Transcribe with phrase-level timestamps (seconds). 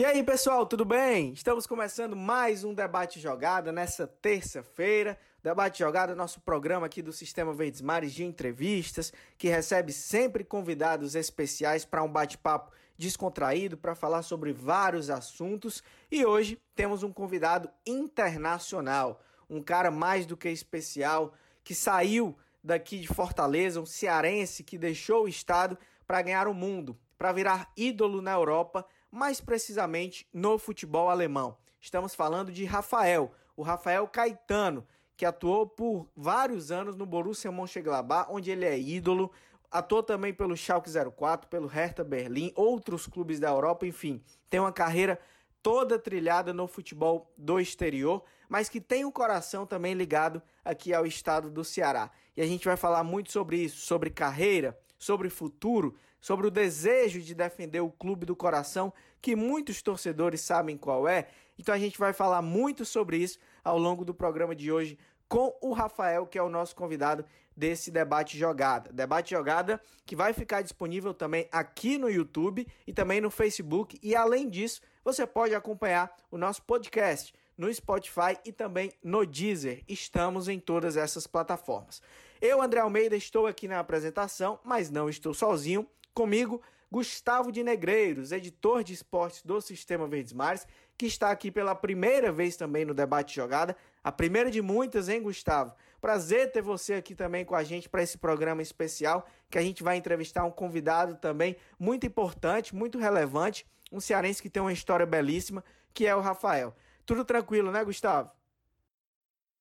[0.00, 1.30] E aí, pessoal, tudo bem?
[1.34, 5.18] Estamos começando mais um Debate Jogada nessa terça-feira.
[5.42, 11.14] Debate Jogada, nosso programa aqui do Sistema Verdes Mares de entrevistas, que recebe sempre convidados
[11.14, 15.82] especiais para um bate-papo descontraído para falar sobre vários assuntos.
[16.10, 19.20] E hoje temos um convidado internacional,
[19.50, 25.24] um cara mais do que especial, que saiu daqui de Fortaleza, um cearense que deixou
[25.24, 31.08] o estado para ganhar o mundo, para virar ídolo na Europa mais precisamente no futebol
[31.08, 31.56] alemão.
[31.80, 34.86] Estamos falando de Rafael, o Rafael Caetano,
[35.16, 39.30] que atuou por vários anos no Borussia Mönchengladbach, onde ele é ídolo,
[39.70, 44.72] atuou também pelo Schalke 04, pelo Hertha Berlim, outros clubes da Europa, enfim, tem uma
[44.72, 45.18] carreira
[45.62, 50.94] toda trilhada no futebol do exterior, mas que tem o um coração também ligado aqui
[50.94, 52.10] ao estado do Ceará.
[52.36, 57.20] E a gente vai falar muito sobre isso, sobre carreira, sobre futuro, sobre o desejo
[57.20, 61.28] de defender o clube do coração, que muitos torcedores sabem qual é.
[61.58, 64.98] Então a gente vai falar muito sobre isso ao longo do programa de hoje
[65.28, 67.24] com o Rafael, que é o nosso convidado
[67.56, 68.92] desse debate jogada.
[68.92, 73.98] Debate jogada que vai ficar disponível também aqui no YouTube e também no Facebook.
[74.02, 79.84] E além disso, você pode acompanhar o nosso podcast no Spotify e também no Deezer.
[79.86, 82.02] Estamos em todas essas plataformas.
[82.40, 85.86] Eu, André Almeida, estou aqui na apresentação, mas não estou sozinho.
[86.14, 86.60] Comigo,
[86.92, 90.66] Gustavo de Negreiros, editor de esportes do Sistema Verdes Mares,
[90.98, 93.76] que está aqui pela primeira vez também no Debate Jogada.
[94.02, 95.72] A primeira de muitas, hein, Gustavo?
[96.00, 99.84] Prazer ter você aqui também com a gente para esse programa especial, que a gente
[99.84, 105.06] vai entrevistar um convidado também muito importante, muito relevante, um cearense que tem uma história
[105.06, 105.62] belíssima,
[105.94, 106.74] que é o Rafael.
[107.06, 108.30] Tudo tranquilo, né, Gustavo?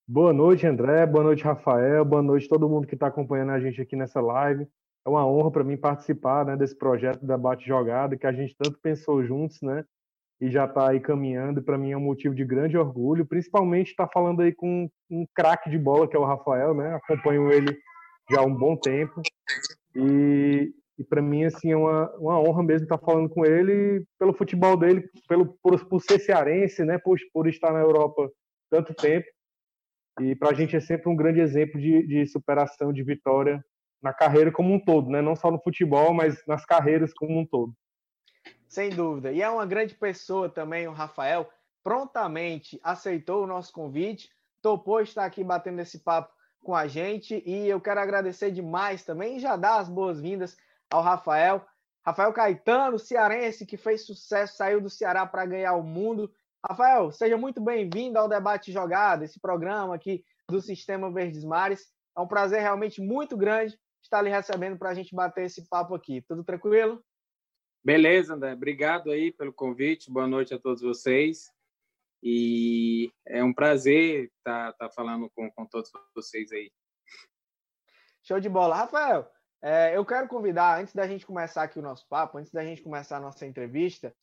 [0.08, 1.06] Boa noite, André.
[1.06, 2.04] Boa noite, Rafael.
[2.04, 4.68] Boa noite todo mundo que está acompanhando a gente aqui nessa live
[5.06, 8.80] é uma honra para mim participar né, desse projeto Debate Jogada, que a gente tanto
[8.82, 9.84] pensou juntos, né?
[10.42, 14.08] E já está aí caminhando, para mim é um motivo de grande orgulho, principalmente estar
[14.08, 16.96] tá falando aí com um craque de bola, que é o Rafael, né?
[16.96, 17.78] Acompanho ele
[18.32, 19.22] já há um bom tempo.
[19.94, 24.06] E, e para mim, assim, é uma, uma honra mesmo estar tá falando com ele
[24.18, 26.98] pelo futebol dele, pelo, por, por ser cearense, né?
[26.98, 28.30] Por, por estar na Europa
[28.70, 29.28] tanto tempo.
[30.22, 33.62] E para a gente é sempre um grande exemplo de, de superação, de vitória
[34.02, 35.22] na carreira como um todo, né?
[35.22, 37.74] Não só no futebol, mas nas carreiras como um todo.
[38.68, 39.32] Sem dúvida.
[39.32, 41.50] E é uma grande pessoa também, o Rafael.
[41.84, 44.30] Prontamente aceitou o nosso convite,
[44.62, 47.42] topou estar aqui batendo esse papo com a gente.
[47.46, 50.56] E eu quero agradecer demais também e já dar as boas-vindas
[50.90, 51.66] ao Rafael.
[52.06, 56.32] Rafael Caetano, cearense, que fez sucesso, saiu do Ceará para ganhar o mundo.
[56.68, 61.88] Rafael, seja muito bem-vindo ao Debate Jogado, esse programa aqui do Sistema Verdes Mares.
[62.18, 63.78] É um prazer realmente muito grande
[64.10, 66.22] estar lhe recebendo para a gente bater esse papo aqui.
[66.24, 67.04] Tudo tranquilo?
[67.84, 68.54] Beleza, André.
[68.54, 70.12] Obrigado aí pelo convite.
[70.12, 71.52] Boa noite a todos vocês.
[72.22, 76.72] E é um prazer estar, estar falando com, com todos vocês aí.
[78.24, 78.76] Show de bola.
[78.76, 79.32] Rafael,
[79.62, 82.82] é, eu quero convidar, antes da gente começar aqui o nosso papo, antes da gente
[82.82, 84.14] começar a nossa entrevista,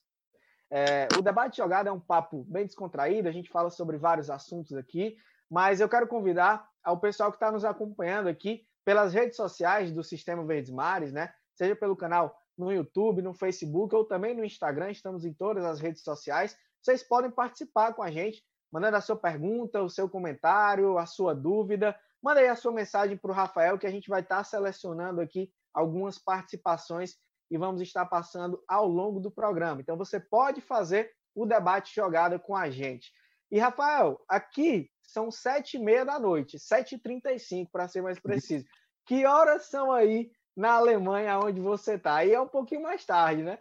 [0.69, 4.29] é, o debate de jogada é um papo bem descontraído, a gente fala sobre vários
[4.31, 5.17] assuntos aqui,
[5.49, 10.05] mas eu quero convidar ao pessoal que está nos acompanhando aqui pelas redes sociais do
[10.05, 11.35] Sistema Verdes Mares, né?
[11.57, 15.81] Seja pelo canal no YouTube, no Facebook ou também no Instagram, estamos em todas as
[15.81, 16.57] redes sociais.
[16.81, 21.35] Vocês podem participar com a gente, mandando a sua pergunta, o seu comentário, a sua
[21.35, 21.99] dúvida.
[22.23, 25.53] Manda aí a sua mensagem para o Rafael, que a gente vai estar selecionando aqui
[25.75, 27.17] algumas participações
[27.51, 29.81] e vamos estar passando ao longo do programa.
[29.81, 33.13] Então você pode fazer o debate jogada com a gente.
[33.51, 37.89] E, Rafael, aqui são sete e meia da noite, sete e trinta e cinco, para
[37.89, 38.67] ser mais preciso.
[39.07, 42.17] Que horas são aí na Alemanha, onde você está?
[42.17, 43.59] Aí é um pouquinho mais tarde, né?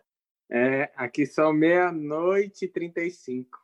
[0.50, 3.60] É, aqui são meia-noite e trinta e cinco.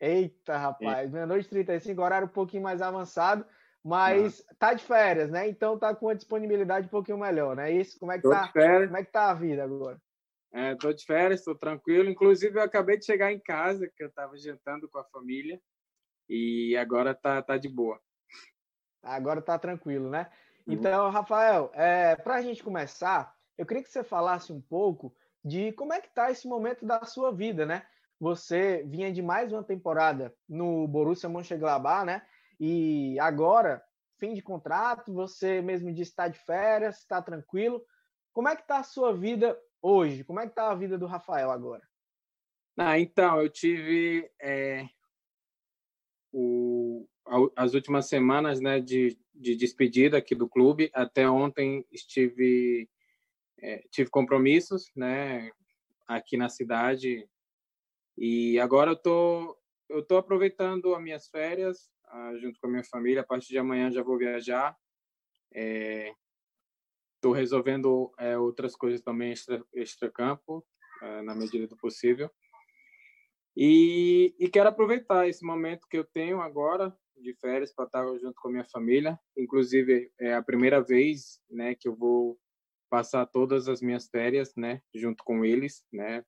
[0.00, 3.46] Eita, rapaz, meia-noite e trinta e cinco, horário um pouquinho mais avançado,
[3.82, 4.56] mas Não.
[4.58, 5.48] tá de férias, né?
[5.48, 7.72] Então tá com a disponibilidade um pouquinho melhor, né?
[7.72, 8.52] Isso, como é que tô tá?
[8.52, 10.00] Como é que tá a vida agora?
[10.52, 12.08] É, tô de férias, estou tranquilo.
[12.08, 15.60] Inclusive, eu acabei de chegar em casa, que eu estava jantando com a família,
[16.28, 18.00] e agora tá, tá de boa.
[19.02, 20.30] Agora tá tranquilo, né?
[20.66, 20.74] Uhum.
[20.74, 25.14] Então, Rafael, é, para a gente começar, eu queria que você falasse um pouco
[25.44, 27.86] de como é que tá esse momento da sua vida, né?
[28.18, 32.22] Você vinha de mais uma temporada no Borussia Mönchengladbach, né?
[32.58, 33.82] E agora,
[34.18, 37.84] fim de contrato, você mesmo disse está de férias, está tranquilo.
[38.32, 40.24] Como é que tá a sua vida hoje?
[40.24, 41.82] Como é que tá a vida do Rafael agora?
[42.76, 44.86] Ah, então, eu tive é,
[46.32, 47.08] o,
[47.54, 50.90] as últimas semanas né, de, de despedida aqui do clube.
[50.92, 52.88] Até ontem estive
[53.58, 55.50] é, tive compromissos né,
[56.06, 57.26] aqui na cidade
[58.18, 59.56] E agora eu tô
[60.06, 63.22] tô aproveitando as minhas férias uh, junto com a minha família.
[63.22, 64.76] A partir de amanhã já vou viajar.
[67.26, 70.64] Estou resolvendo é, outras coisas também extra, extra campo
[71.02, 72.30] é, na medida do possível.
[73.56, 78.34] E, e quero aproveitar esse momento que eu tenho agora de férias para estar junto
[78.40, 79.18] com a minha família.
[79.36, 82.38] Inclusive é a primeira vez, né, que eu vou
[82.88, 86.24] passar todas as minhas férias, né, junto com eles, né,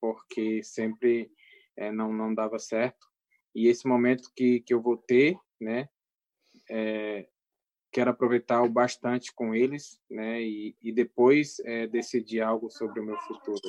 [0.00, 1.30] porque sempre
[1.76, 3.06] é, não não dava certo.
[3.54, 5.88] E esse momento que que eu vou ter, né,
[6.68, 7.28] é,
[7.94, 13.04] quero aproveitar o bastante com eles, né, e, e depois é, decidir algo sobre o
[13.04, 13.60] meu futuro.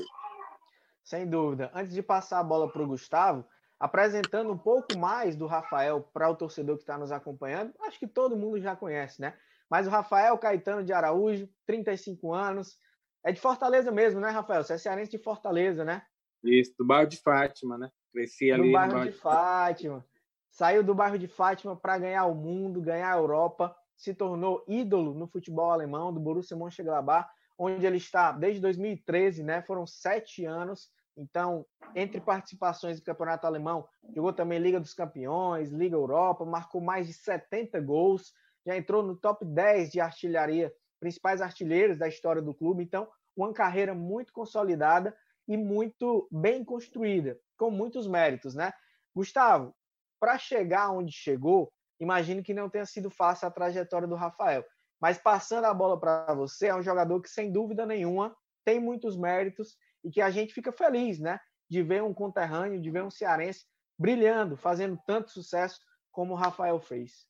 [1.04, 1.70] Sem dúvida.
[1.76, 3.46] Antes de passar a bola para o Gustavo,
[3.80, 8.08] apresentando um pouco mais do Rafael para o torcedor que está nos acompanhando, acho que
[8.08, 9.38] todo mundo já conhece, né?
[9.70, 12.80] Mas o Rafael Caetano de Araújo, 35 anos,
[13.24, 14.64] é de Fortaleza mesmo, né, Rafael?
[14.64, 16.02] Você é cearense de Fortaleza, né?
[16.44, 17.92] Isso, do bairro de Fátima, né?
[18.12, 20.06] Cresci ali no bairro, no bairro de Fátima.
[20.50, 25.14] Saiu do bairro de Fátima para ganhar o mundo, ganhar a Europa, se tornou ídolo
[25.14, 29.62] no futebol alemão do Borussia Mönchengladbach, onde ele está desde 2013, né?
[29.62, 31.66] Foram sete anos então,
[31.96, 37.14] entre participações do Campeonato Alemão, jogou também Liga dos Campeões, Liga Europa, marcou mais de
[37.14, 38.34] 70 gols,
[38.66, 42.84] já entrou no top 10 de artilharia, principais artilheiros da história do clube.
[42.84, 45.16] Então, uma carreira muito consolidada
[45.48, 48.74] e muito bem construída, com muitos méritos, né?
[49.16, 49.74] Gustavo,
[50.20, 54.64] para chegar onde chegou, imagino que não tenha sido fácil a trajetória do Rafael.
[55.00, 59.18] Mas passando a bola para você, é um jogador que, sem dúvida nenhuma, tem muitos
[59.18, 61.40] méritos e que a gente fica feliz, né?
[61.70, 63.66] De ver um conterrâneo, de ver um cearense
[63.98, 65.80] brilhando, fazendo tanto sucesso
[66.12, 67.26] como o Rafael fez.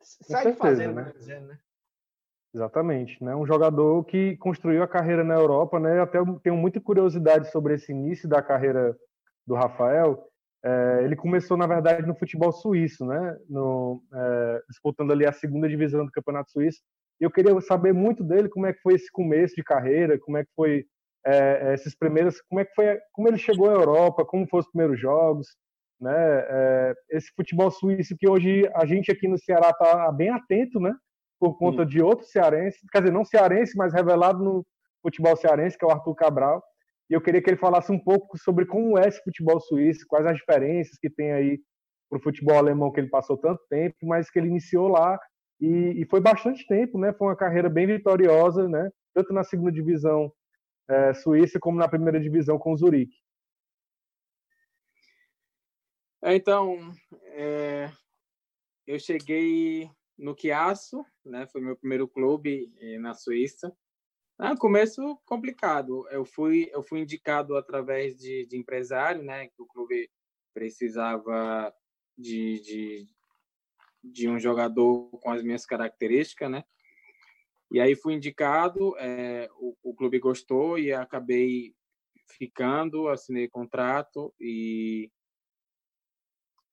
[0.00, 1.12] Certeza, fazendo, né?
[1.16, 1.58] Dizendo, né?
[2.54, 3.34] Exatamente, né?
[3.34, 6.00] Um jogador que construiu a carreira na Europa, né?
[6.00, 8.96] Até tenho muita curiosidade sobre esse início da carreira
[9.46, 10.28] do Rafael.
[10.64, 13.36] É, ele começou, na verdade, no futebol suíço, né?
[13.48, 16.80] No, é, disputando ali a segunda divisão do Campeonato Suíço.
[17.20, 20.36] E eu queria saber muito dele como é que foi esse começo de carreira, como
[20.36, 20.84] é que foi
[21.24, 24.70] é, esses primeiros, como é que foi, como ele chegou à Europa, como foram os
[24.70, 25.48] primeiros jogos,
[26.00, 26.14] né?
[26.14, 30.94] É, esse futebol suíço que hoje a gente aqui no Ceará está bem atento, né?
[31.40, 31.88] Por conta Sim.
[31.88, 34.66] de outro cearense, quer dizer, não cearense, mas revelado no
[35.02, 36.62] futebol cearense, que é o Arthur Cabral.
[37.10, 40.26] E eu queria que ele falasse um pouco sobre como é esse futebol suíço, quais
[40.26, 41.60] as diferenças que tem aí
[42.08, 45.18] para o futebol alemão que ele passou tanto tempo, mas que ele iniciou lá
[45.60, 47.12] e, e, foi bastante tempo, né?
[47.12, 48.90] Foi uma carreira bem vitoriosa, né?
[49.12, 50.32] Tanto na segunda divisão
[50.88, 53.16] é, Suíça como na primeira divisão com o Zurique.
[56.22, 56.92] É, então,
[57.32, 57.90] é,
[58.86, 61.46] eu cheguei no Chiasso, né?
[61.48, 63.72] Foi meu primeiro clube é, na Suíça.
[64.40, 66.08] Ah, começo complicado.
[66.10, 69.48] Eu fui eu fui indicado através de, de empresário, né?
[69.48, 70.08] Que o clube
[70.54, 71.74] precisava
[72.16, 73.06] de, de,
[74.02, 76.62] de um jogador com as minhas características, né?
[77.70, 81.74] E aí fui indicado, é, o, o, clube gostou e acabei
[82.38, 85.10] ficando, assinei contrato e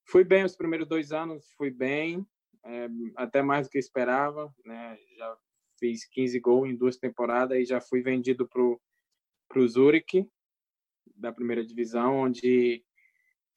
[0.07, 2.25] fui bem os primeiros dois anos, fui bem,
[2.63, 4.97] é, até mais do que esperava, né?
[5.17, 5.37] Já
[5.79, 10.27] fiz 15 gols em duas temporadas e já fui vendido para o Zurich,
[11.15, 12.83] da primeira divisão, onde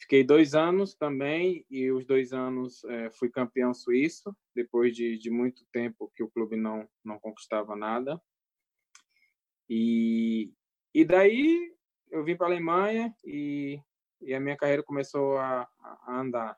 [0.00, 5.28] Fiquei dois anos também e os dois anos é, fui campeão suíço depois de, de
[5.28, 8.20] muito tempo que o clube não não conquistava nada
[9.68, 10.52] e
[10.94, 11.74] e daí
[12.10, 13.80] eu vim para a Alemanha e,
[14.20, 16.56] e a minha carreira começou a, a andar.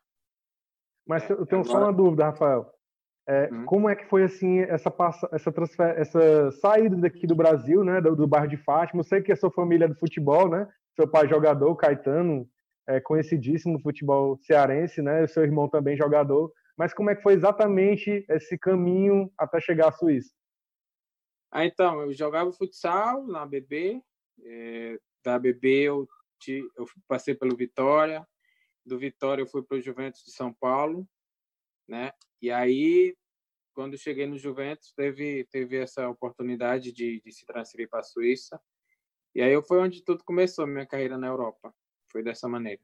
[1.07, 1.79] Mas é, eu tenho agora...
[1.79, 2.73] só uma dúvida, Rafael.
[3.31, 3.65] É, hum.
[3.65, 4.93] Como é que foi assim essa
[5.31, 9.01] essa transfer, essa saída daqui do Brasil, né, do, do bairro de Fátima?
[9.01, 10.69] Eu sei que a sua família é do futebol, né?
[10.97, 12.51] Seu pai é jogador, Caetano,
[12.89, 15.23] é, conhecidíssimo no futebol cearense, né?
[15.23, 16.53] O seu irmão também jogador.
[16.77, 20.35] Mas como é que foi exatamente esse caminho até chegar à Suíça?
[21.53, 24.03] Ah, então, eu jogava futsal na BB.
[24.45, 26.09] É, da BB eu,
[26.41, 28.27] te, eu passei pelo Vitória.
[28.85, 31.07] Do Vitória eu fui para o Juventus de São Paulo,
[31.87, 32.11] né?
[32.43, 33.15] E aí,
[33.81, 38.61] quando cheguei no Juventus, teve teve essa oportunidade de, de se transferir para a Suíça.
[39.35, 41.75] E aí foi onde tudo começou, minha carreira na Europa.
[42.13, 42.83] Foi dessa maneira.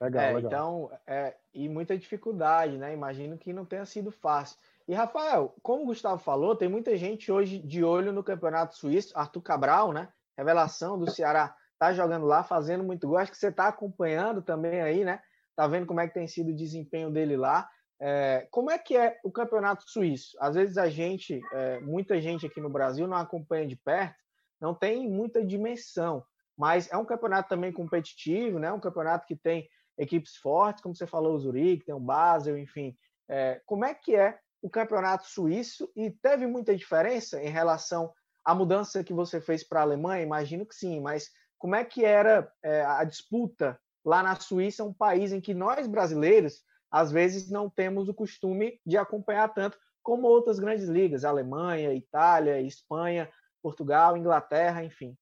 [0.00, 0.46] Legal, é, legal.
[0.46, 2.94] Então, é, e muita dificuldade, né?
[2.94, 4.56] Imagino que não tenha sido fácil.
[4.86, 9.18] E, Rafael, como o Gustavo falou, tem muita gente hoje de olho no Campeonato Suíço.
[9.18, 10.08] Arthur Cabral, né?
[10.38, 13.18] Revelação do Ceará, tá jogando lá, fazendo muito gol.
[13.18, 15.20] Acho que você está acompanhando também aí, né?
[15.56, 17.68] Tá vendo como é que tem sido o desempenho dele lá.
[18.00, 20.36] É, como é que é o Campeonato Suíço?
[20.40, 24.16] Às vezes a gente, é, muita gente aqui no Brasil não acompanha de perto,
[24.60, 26.24] não tem muita dimensão
[26.60, 28.70] mas é um campeonato também competitivo, né?
[28.70, 29.66] Um campeonato que tem
[29.96, 32.94] equipes fortes, como você falou, o Zurique, tem o Basel, enfim.
[33.26, 38.12] É, como é que é o campeonato suíço e teve muita diferença em relação
[38.44, 40.22] à mudança que você fez para a Alemanha?
[40.22, 44.92] Imagino que sim, mas como é que era é, a disputa lá na Suíça, um
[44.92, 50.26] país em que nós brasileiros às vezes não temos o costume de acompanhar tanto como
[50.26, 53.30] outras grandes ligas, Alemanha, Itália, Espanha,
[53.62, 55.16] Portugal, Inglaterra, enfim.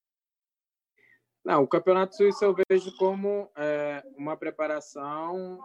[1.44, 5.58] Não, o Campeonato Suíço eu vejo como é, uma preparação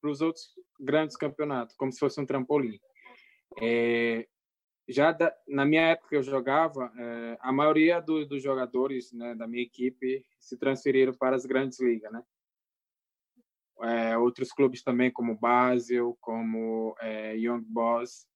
[0.00, 0.44] para os outros
[0.80, 2.78] grandes campeonatos, como se fosse um trampolim.
[3.60, 4.26] É,
[4.88, 9.34] já da, na minha época que eu jogava, é, a maioria do, dos jogadores né,
[9.34, 12.22] da minha equipe se transferiram para as grandes ligas, né?
[13.84, 18.26] É, outros clubes também, como Basel, como é, Young Boys.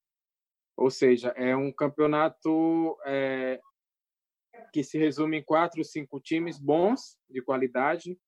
[0.77, 3.61] Ou seja, é um campeonato é,
[4.73, 8.19] que se resume em quatro, cinco times bons, de qualidade,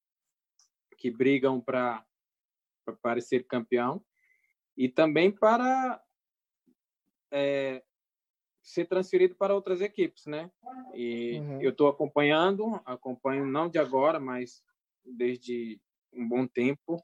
[0.96, 2.04] que brigam para
[3.02, 4.04] parecer campeão,
[4.76, 6.02] e também para
[7.30, 7.82] é,
[8.62, 10.50] ser transferido para outras equipes, né?
[10.94, 11.62] E uhum.
[11.62, 14.62] eu estou acompanhando, acompanho não de agora, mas
[15.04, 15.80] desde
[16.12, 17.02] um bom tempo.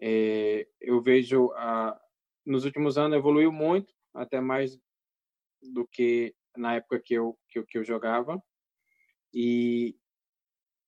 [0.00, 2.00] É, eu vejo a,
[2.44, 4.78] nos últimos anos evoluiu muito, até mais
[5.62, 8.42] do que na época que eu que eu, que eu jogava.
[9.32, 9.96] E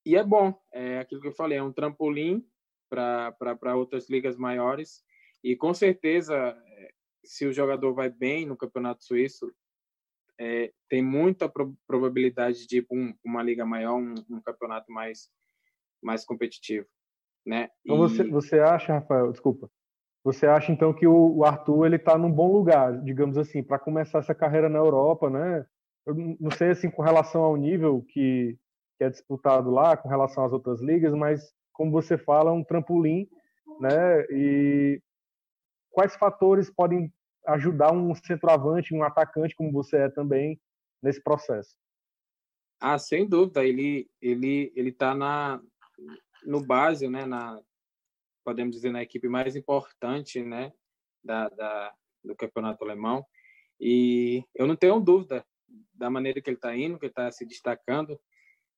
[0.05, 2.47] e é bom, é aquilo que eu falei, é um trampolim
[2.89, 5.05] para outras ligas maiores.
[5.43, 6.57] E com certeza,
[7.25, 9.53] se o jogador vai bem no Campeonato Suíço,
[10.39, 14.93] é, tem muita pro probabilidade de ir para um, uma liga maior, um, um campeonato
[14.93, 15.31] mais
[16.03, 16.87] mais competitivo
[17.47, 17.69] né?
[17.85, 19.71] Então você, você acha, Rafael, desculpa,
[20.25, 23.79] você acha então que o, o Arthur ele está num bom lugar, digamos assim, para
[23.79, 25.65] começar essa carreira na Europa, né?
[26.05, 28.59] Eu não sei assim com relação ao nível que,
[28.99, 32.65] que é disputado lá, com relação às outras ligas, mas como você fala, é um
[32.65, 33.29] trampolim,
[33.81, 34.25] né?
[34.31, 35.01] E
[35.91, 37.13] quais fatores podem
[37.47, 40.61] ajudar um centroavante, um atacante como você é também
[41.01, 41.77] nesse processo?
[42.81, 45.63] Ah, sem dúvida, ele ele ele está na
[46.47, 47.61] no base, né, na
[48.45, 50.73] podemos dizer na equipe mais importante, né,
[51.23, 53.25] da, da do campeonato alemão.
[53.81, 55.45] E eu não tenho dúvida
[55.93, 58.21] da maneira que ele está indo, que ele está se destacando.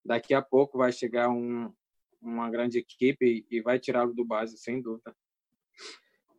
[0.05, 1.73] Daqui a pouco vai chegar um,
[2.21, 5.15] uma grande equipe e vai tirá-lo do base, sem dúvida.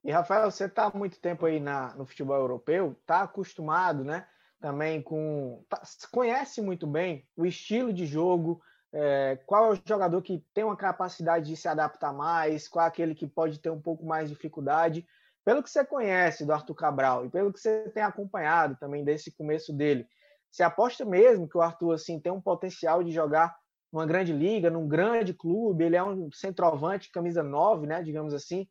[0.03, 4.27] E Rafael, você está há muito tempo aí na, no futebol europeu, está acostumado, né?
[4.59, 5.65] Também com.
[5.69, 5.81] Tá,
[6.11, 10.75] conhece muito bem o estilo de jogo, é, qual é o jogador que tem uma
[10.75, 12.67] capacidade de se adaptar mais?
[12.67, 15.05] Qual é aquele que pode ter um pouco mais de dificuldade?
[15.45, 19.31] Pelo que você conhece do Arthur Cabral e pelo que você tem acompanhado também desse
[19.31, 20.07] começo dele,
[20.51, 23.55] você aposta mesmo que o Arthur assim tem um potencial de jogar
[23.91, 25.83] numa grande liga, num grande clube?
[25.83, 28.67] Ele é um centroavante, camisa 9, né, digamos assim,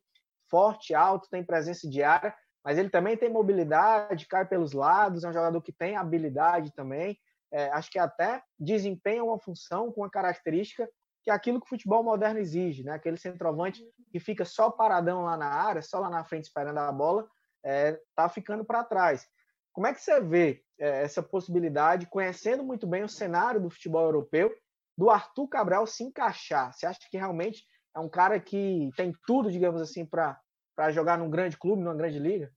[0.49, 2.33] forte, alto, tem presença diária,
[2.63, 7.17] mas ele também tem mobilidade, cai pelos lados, é um jogador que tem habilidade também
[7.51, 10.89] é, acho que até desempenha uma função com uma característica
[11.23, 12.93] que é aquilo que o futebol moderno exige, né?
[12.93, 16.91] Aquele centroavante que fica só paradão lá na área, só lá na frente esperando a
[16.91, 17.27] bola,
[17.63, 19.27] é, tá ficando para trás.
[19.73, 24.03] Como é que você vê é, essa possibilidade, conhecendo muito bem o cenário do futebol
[24.05, 24.53] europeu,
[24.97, 26.73] do Arthur Cabral se encaixar?
[26.73, 27.65] Você acha que realmente
[27.95, 30.41] é um cara que tem tudo, digamos assim, para
[30.91, 32.51] jogar num grande clube, numa grande liga?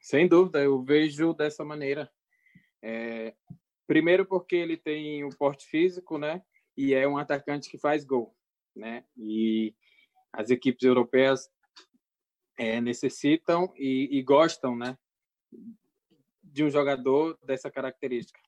[0.00, 2.10] Sem dúvida, eu vejo dessa maneira.
[2.82, 3.34] É,
[3.86, 6.42] primeiro porque ele tem o porte físico, né?
[6.76, 8.34] E é um atacante que faz gol,
[8.74, 9.04] né?
[9.16, 9.74] E
[10.32, 11.50] as equipes europeias
[12.58, 14.98] é, necessitam e, e, gostam, né?
[16.42, 18.40] De um jogador dessa característica.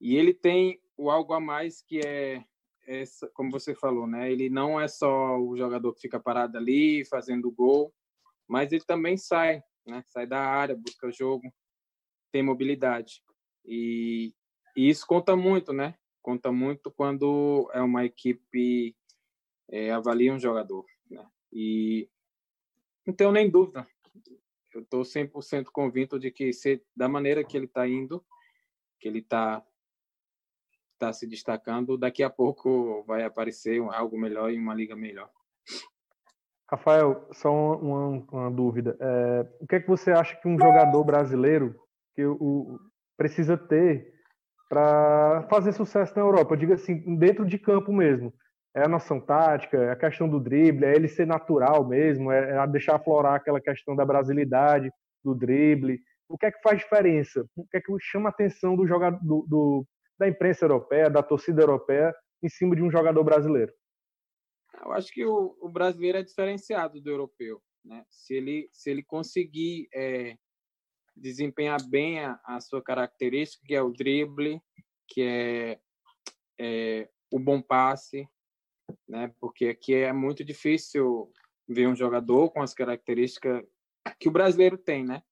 [0.00, 2.44] E ele tem o algo a mais que é
[2.86, 4.30] essa, como você falou, né?
[4.30, 7.94] Ele não é só o jogador que fica parado ali fazendo gol,
[8.48, 10.02] mas ele também sai, né?
[10.08, 11.52] Sai da área, busca o jogo
[12.32, 13.22] tem mobilidade.
[13.64, 14.34] E,
[14.74, 15.94] e, isso conta muito, né?
[16.20, 18.96] Conta muito quando é uma equipe
[19.70, 20.84] é, avalia um jogador.
[21.10, 21.24] Né?
[21.52, 22.08] E
[23.06, 23.86] não tenho nem dúvida.
[24.74, 28.24] Eu estou 100% convicto de que se, da maneira que ele está indo,
[28.98, 29.62] que ele está
[30.98, 35.30] tá se destacando, daqui a pouco vai aparecer algo melhor em uma liga melhor.
[36.70, 38.96] Rafael, só uma, uma dúvida.
[38.98, 41.78] É, o que é que você acha que um jogador brasileiro
[42.14, 42.78] que o,
[43.16, 44.12] precisa ter
[44.68, 46.54] para fazer sucesso na Europa.
[46.54, 48.32] Eu digo assim, dentro de campo mesmo.
[48.74, 52.56] É a noção tática, é a questão do drible, é ele ser natural mesmo, é,
[52.56, 54.90] é deixar aflorar aquela questão da brasilidade,
[55.22, 56.00] do drible.
[56.26, 57.46] O que é que faz diferença?
[57.54, 59.86] O que é que chama a atenção do, jogador, do, do,
[60.18, 63.72] da imprensa europeia, da torcida europeia, em cima de um jogador brasileiro?
[64.82, 67.60] Eu acho que o, o brasileiro é diferenciado do europeu.
[67.84, 68.04] Né?
[68.08, 70.36] Se, ele, se ele conseguir é,
[71.22, 74.60] desempenhar bem a, a, sua característica, que é o drible,
[75.06, 75.80] que é,
[76.58, 78.28] é o bom passe,
[79.08, 79.32] né?
[79.40, 81.32] porque aqui é muito difícil
[81.68, 83.64] ver um jogador com as características
[84.18, 85.22] que o brasileiro tem, né?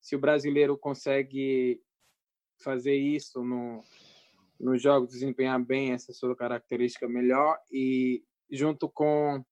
[0.00, 1.82] Se o brasileiro consegue
[2.62, 3.82] fazer isso no,
[4.58, 9.44] no jogo, desempenhar bem essa sua característica melhor e junto com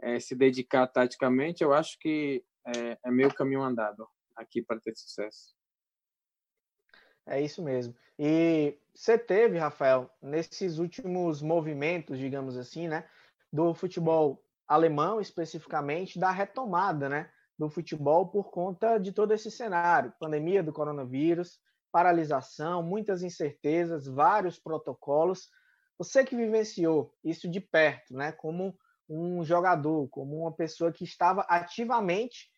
[0.00, 4.94] é, se dedicar taticamente, eu acho que é, é meio caminho andado aqui para ter
[4.96, 5.54] sucesso.
[7.26, 7.94] É isso mesmo.
[8.18, 13.08] E você teve, Rafael, nesses últimos movimentos, digamos assim, né,
[13.52, 20.14] do futebol alemão especificamente, da retomada, né, do futebol por conta de todo esse cenário,
[20.18, 21.60] pandemia do coronavírus,
[21.92, 25.48] paralisação, muitas incertezas, vários protocolos.
[25.98, 31.42] Você que vivenciou isso de perto, né, como um jogador, como uma pessoa que estava
[31.42, 32.48] ativamente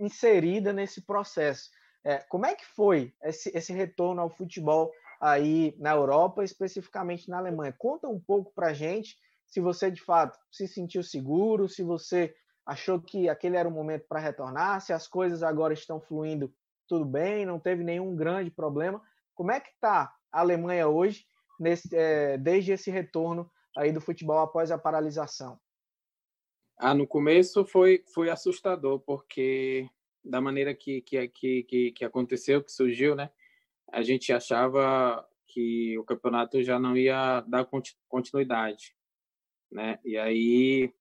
[0.00, 1.70] inserida nesse processo.
[2.04, 7.38] É, como é que foi esse, esse retorno ao futebol aí na Europa, especificamente na
[7.38, 7.74] Alemanha?
[7.76, 12.34] Conta um pouco para gente se você de fato se sentiu seguro, se você
[12.66, 16.52] achou que aquele era o momento para retornar, se as coisas agora estão fluindo
[16.88, 19.00] tudo bem, não teve nenhum grande problema.
[19.34, 21.24] Como é que está a Alemanha hoje
[21.58, 25.58] nesse, é, desde esse retorno aí do futebol após a paralisação?
[26.76, 29.88] Ah, no começo foi foi assustador porque
[30.24, 33.30] da maneira que que que que aconteceu, que surgiu, né?
[33.92, 37.68] A gente achava que o campeonato já não ia dar
[38.08, 38.96] continuidade,
[39.70, 40.00] né?
[40.04, 40.92] E aí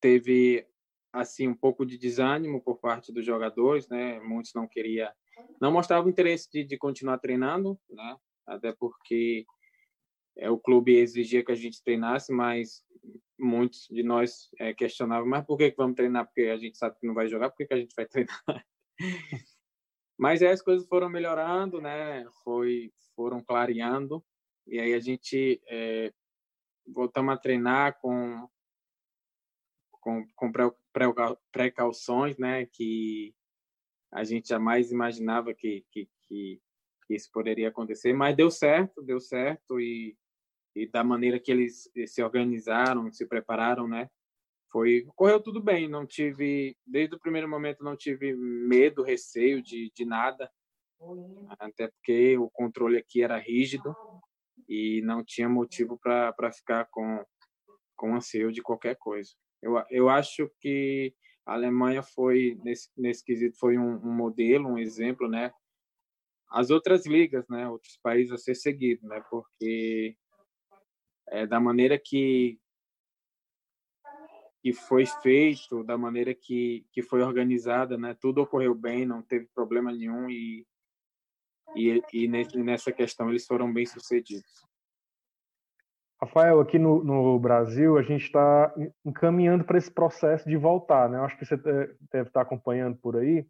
[0.00, 0.66] teve
[1.12, 4.20] assim um pouco de desânimo por parte dos jogadores, né?
[4.20, 5.12] Muitos não queria,
[5.60, 8.16] não mostravam interesse de, de continuar treinando, né?
[8.46, 9.44] Até porque
[10.36, 12.82] é, o clube exigia que a gente treinasse, mas
[13.38, 16.26] muitos de nós é, questionavam, mas por que, que vamos treinar?
[16.26, 18.66] Porque a gente sabe que não vai jogar, por que, que a gente vai treinar?
[20.18, 22.26] mas aí as coisas foram melhorando, né?
[22.42, 24.24] Foi, foram clareando,
[24.66, 26.12] e aí a gente é,
[26.86, 28.48] voltamos a treinar com,
[30.00, 30.52] com, com
[31.52, 32.66] precauções, né?
[32.66, 33.34] Que
[34.12, 36.60] a gente jamais imaginava que, que, que
[37.08, 40.16] isso poderia acontecer, mas deu certo, deu certo e
[40.82, 44.08] e da maneira que eles se organizaram, se prepararam, né?
[44.70, 49.90] Foi correu tudo bem, não tive desde o primeiro momento não tive medo, receio de,
[49.94, 50.50] de nada,
[51.58, 53.96] até porque o controle aqui era rígido
[54.68, 57.24] e não tinha motivo para ficar com
[57.96, 59.30] com anseio de qualquer coisa.
[59.60, 61.12] Eu, eu acho que
[61.44, 65.50] a Alemanha foi nesse nesse quesito foi um, um modelo, um exemplo, né?
[66.50, 67.68] As outras ligas, né?
[67.68, 69.22] Outros países a ser seguido, né?
[69.30, 70.16] Porque
[71.30, 72.58] é, da maneira que
[74.60, 78.16] que foi feito, da maneira que, que foi organizada, né?
[78.20, 80.66] Tudo ocorreu bem, não teve problema nenhum e
[81.76, 84.66] e, e nessa questão eles foram bem sucedidos.
[86.20, 91.18] Rafael, aqui no, no Brasil a gente está encaminhando para esse processo de voltar, né?
[91.18, 93.46] Eu acho que você deve estar acompanhando por aí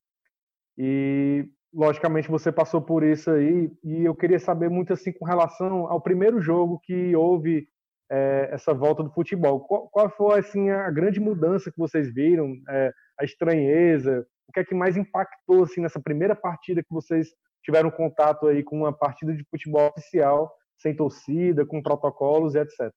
[0.76, 5.86] e logicamente você passou por isso aí e eu queria saber muito assim com relação
[5.86, 7.68] ao primeiro jogo que houve
[8.10, 9.60] é, essa volta do futebol.
[9.60, 12.54] Qual, qual, foi assim a grande mudança que vocês viram?
[12.68, 14.26] É, a estranheza?
[14.48, 17.28] O que é que mais impactou assim nessa primeira partida que vocês
[17.62, 22.90] tiveram contato aí com uma partida de futebol oficial, sem torcida, com protocolos e etc.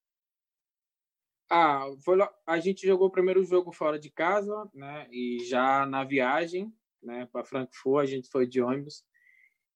[1.50, 5.06] Ah, foi, a gente jogou o primeiro jogo fora de casa, né?
[5.10, 9.04] E já na viagem né, para Frankfurt, a gente foi de ônibus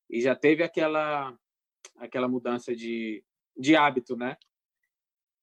[0.08, 1.36] e já teve aquela
[1.96, 3.24] aquela mudança de,
[3.56, 4.36] de hábito, né?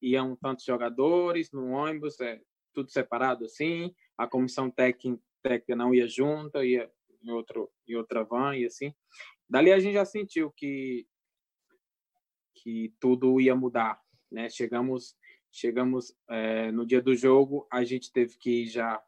[0.02, 2.41] Iam tantos jogadores no ônibus, é,
[2.74, 6.91] tudo separado assim, a comissão técnica, não ia junto, ia
[7.22, 8.93] em, outro, em outra van e assim.
[9.50, 11.08] Dali a gente já sentiu que
[12.56, 14.50] que tudo ia mudar, né?
[14.50, 15.15] Chegamos
[15.52, 19.02] chegamos é, no dia do jogo, a gente teve que já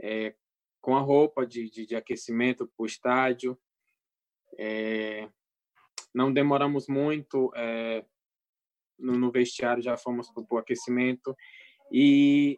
[0.00, 0.34] é,
[0.82, 3.56] com a roupa de, de, de aquecimento para o estádio.
[4.58, 5.30] É,
[6.12, 8.04] não demoramos muito é,
[8.98, 11.34] no, no, vestiário, já fomos para o aquecimento.
[11.90, 12.56] E,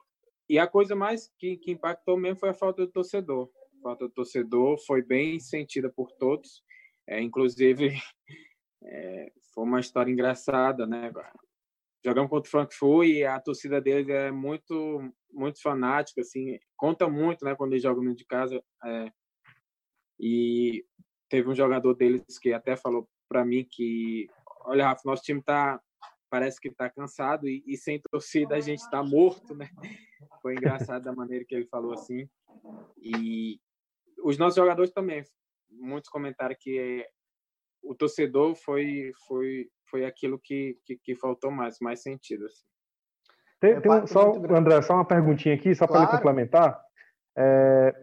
[0.48, 3.50] e a coisa mais que, que impactou mesmo foi a falta do torcedor.
[3.78, 6.64] A falta do torcedor foi bem sentida por todos.
[7.06, 7.92] É, inclusive,
[8.82, 11.12] é, foi uma história engraçada, né?
[12.04, 15.00] Jogamos contra o Frankfurt e a torcida deles é muito
[15.32, 18.62] muito fanática, assim, conta muito, né, quando eles jogam dentro de casa.
[18.84, 19.10] É,
[20.20, 20.84] e
[21.28, 24.28] teve um jogador deles que até falou para mim que
[24.60, 25.80] olha, Rafa, nosso time tá
[26.30, 29.68] parece que está cansado e, e, sem torcida a gente está morto, né?
[30.42, 32.28] Foi engraçado da maneira que ele falou assim.
[32.98, 33.60] E
[34.22, 35.22] os nossos jogadores também,
[35.70, 37.06] muitos comentaram que
[37.82, 42.64] o torcedor foi foi foi aquilo que, que, que faltou mais, mais sentido assim.
[43.60, 46.06] Tem, tem um, só, André, só uma perguntinha aqui, só claro.
[46.06, 46.80] para complementar.
[47.36, 47.94] É,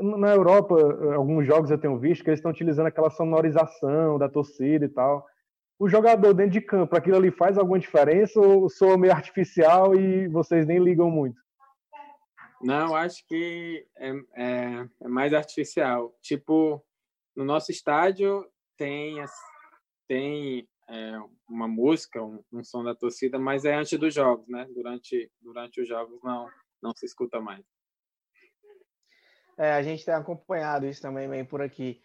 [0.00, 0.74] na Europa,
[1.14, 5.26] alguns jogos eu tenho visto que eles estão utilizando aquela sonorização da torcida e tal.
[5.78, 10.26] O jogador dentro de campo, aquilo ali faz alguma diferença ou soa meio artificial e
[10.28, 11.40] vocês nem ligam muito?
[12.60, 16.12] Não, acho que é, é, é mais artificial.
[16.20, 16.84] Tipo,
[17.36, 18.44] no nosso estádio
[18.76, 19.24] tem,
[20.08, 21.12] tem é,
[21.48, 24.66] uma música, um, um, som da torcida, mas é antes dos jogos, né?
[24.74, 26.48] Durante, durante os jogos não,
[26.82, 27.64] não se escuta mais.
[29.56, 32.00] É, a gente tem acompanhado isso também bem por aqui.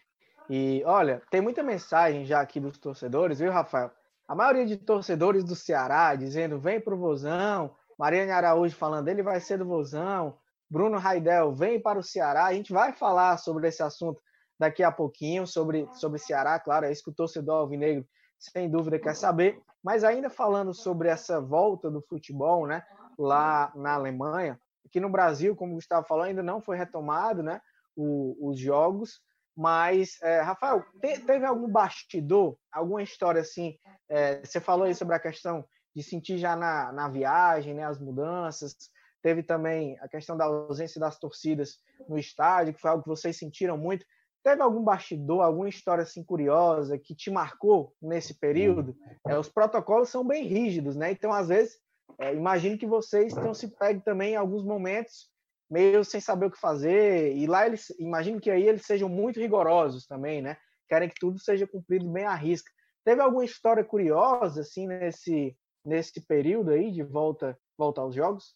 [0.50, 3.90] E olha, tem muita mensagem já aqui dos torcedores, viu, Rafael?
[4.28, 7.74] A maioria de torcedores do Ceará dizendo: vem pro Vozão.
[7.98, 10.38] Mariane Araújo falando: ele vai ser do Vozão.
[10.68, 12.46] Bruno Raidel, vem para o Ceará.
[12.46, 14.20] A gente vai falar sobre esse assunto
[14.58, 18.06] daqui a pouquinho, sobre, sobre Ceará, claro, é isso que o torcedor alvinegro
[18.50, 19.60] sem dúvida quer saber.
[19.82, 22.82] Mas ainda falando sobre essa volta do futebol, né,
[23.18, 27.60] lá na Alemanha, aqui no Brasil, como o Gustavo falou, ainda não foi retomado, né,
[27.96, 29.20] o, os jogos.
[29.56, 33.78] Mas, é, Rafael, te, teve algum bastidor, alguma história assim?
[34.08, 38.00] É, você falou aí sobre a questão de sentir já na, na viagem, né, as
[38.00, 38.74] mudanças.
[39.22, 41.78] Teve também a questão da ausência das torcidas
[42.08, 44.04] no estádio, que foi algo que vocês sentiram muito.
[44.44, 48.94] Teve algum bastidor, alguma história assim curiosa que te marcou nesse período?
[49.26, 51.10] É, os protocolos são bem rígidos, né?
[51.10, 51.78] Então, às vezes,
[52.20, 55.32] é, imagino que vocês tenham se pego também em alguns momentos
[55.70, 57.34] meio sem saber o que fazer.
[57.34, 60.58] E lá eles, imagino que aí eles sejam muito rigorosos também, né?
[60.90, 62.70] Querem que tudo seja cumprido bem à risca.
[63.02, 68.54] Teve alguma história curiosa assim nesse nesse período aí de volta volta aos jogos?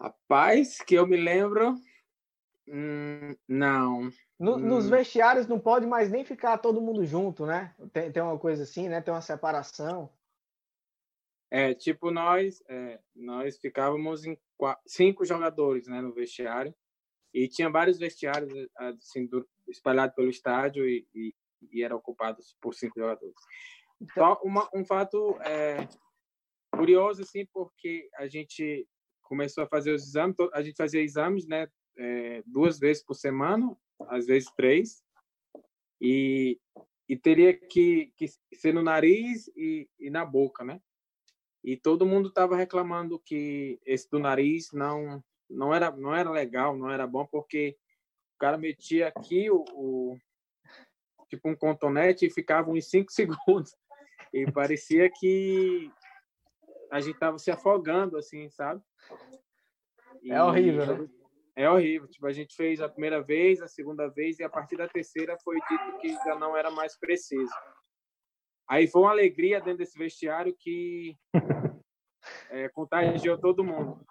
[0.00, 1.76] Rapaz, que eu me lembro,
[2.68, 4.10] hum, não.
[4.38, 4.58] No, hum.
[4.58, 7.74] Nos vestiários não pode mais nem ficar todo mundo junto, né?
[7.92, 9.00] Tem, tem uma coisa assim, né?
[9.00, 10.10] Tem uma separação.
[11.50, 16.74] É, tipo, nós, é, nós ficávamos em quatro, cinco jogadores né, no vestiário
[17.32, 19.28] e tinha vários vestiários assim,
[19.68, 21.34] espalhados pelo estádio e, e,
[21.70, 23.34] e eram ocupados por cinco jogadores.
[24.00, 25.86] Então, uma, um fato é,
[26.76, 28.86] curioso, assim, porque a gente
[29.22, 33.76] começou a fazer os exames, a gente fazia exames, né, é, duas vezes por semana,
[34.08, 35.02] às vezes três,
[36.00, 36.60] e,
[37.08, 40.80] e teria que, que ser no nariz e, e na boca, né?
[41.64, 46.76] e todo mundo estava reclamando que esse do nariz não não era não era legal,
[46.76, 47.76] não era bom porque
[48.34, 50.18] o cara metia aqui o, o
[51.28, 53.74] tipo um contonete e ficava uns cinco segundos
[54.32, 55.90] e parecia que
[56.90, 58.82] a gente estava se afogando assim, sabe?
[60.22, 61.08] E é horrível, né?
[61.56, 62.08] É horrível.
[62.08, 65.36] Tipo, a gente fez a primeira vez, a segunda vez e a partir da terceira
[65.42, 67.52] foi dito que já não era mais preciso.
[68.68, 71.16] Aí foi uma alegria dentro desse vestiário que
[72.50, 74.04] é, contagiou todo mundo.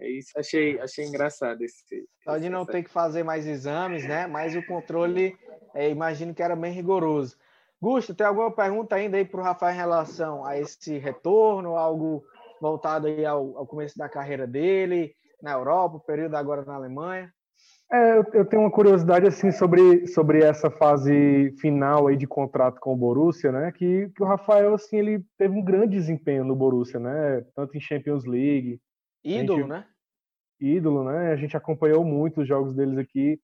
[0.00, 2.08] É isso achei, achei engraçado esse.
[2.22, 4.26] Só de não ter que fazer mais exames, né?
[4.26, 5.36] Mas o controle,
[5.74, 7.36] é, imagino que era bem rigoroso.
[7.80, 12.24] Gusto, tem alguma pergunta ainda aí para o Rafael em relação a esse retorno, algo
[12.60, 17.32] voltado aí ao, ao começo da carreira dele, na Europa, o período agora na Alemanha?
[17.90, 22.92] É, eu, tenho uma curiosidade assim sobre, sobre essa fase final aí de contrato com
[22.92, 23.72] o Borussia, né?
[23.72, 27.42] Que, que o Rafael assim ele teve um grande desempenho no Borussia, né?
[27.56, 28.78] Tanto em Champions League,
[29.24, 29.86] ídolo, gente, né?
[30.60, 31.32] Ídolo, né?
[31.32, 33.40] A gente acompanhou muito os jogos deles aqui.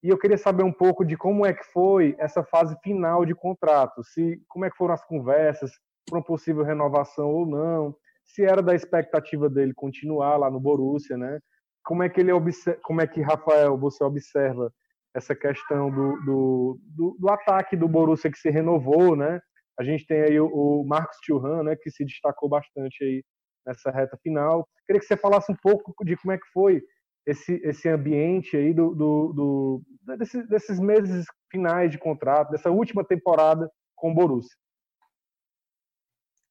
[0.00, 3.34] E eu queria saber um pouco de como é que foi essa fase final de
[3.34, 5.72] contrato, se como é que foram as conversas
[6.06, 7.96] para uma possível renovação ou não,
[8.28, 11.40] se era da expectativa dele continuar lá no Borussia, né?
[11.88, 14.70] como é que ele observa, como é que Rafael você observa
[15.14, 19.40] essa questão do, do, do, do, ataque do Borussia que se renovou, né?
[19.80, 23.24] A gente tem aí o, o Marcos Thuram, né, que se destacou bastante aí
[23.66, 24.68] nessa reta final.
[24.86, 26.82] Queria que você falasse um pouco de como é que foi
[27.26, 29.82] esse, esse ambiente aí do, do, do
[30.18, 34.54] desse, desses meses finais de contrato, dessa última temporada com o Borussia.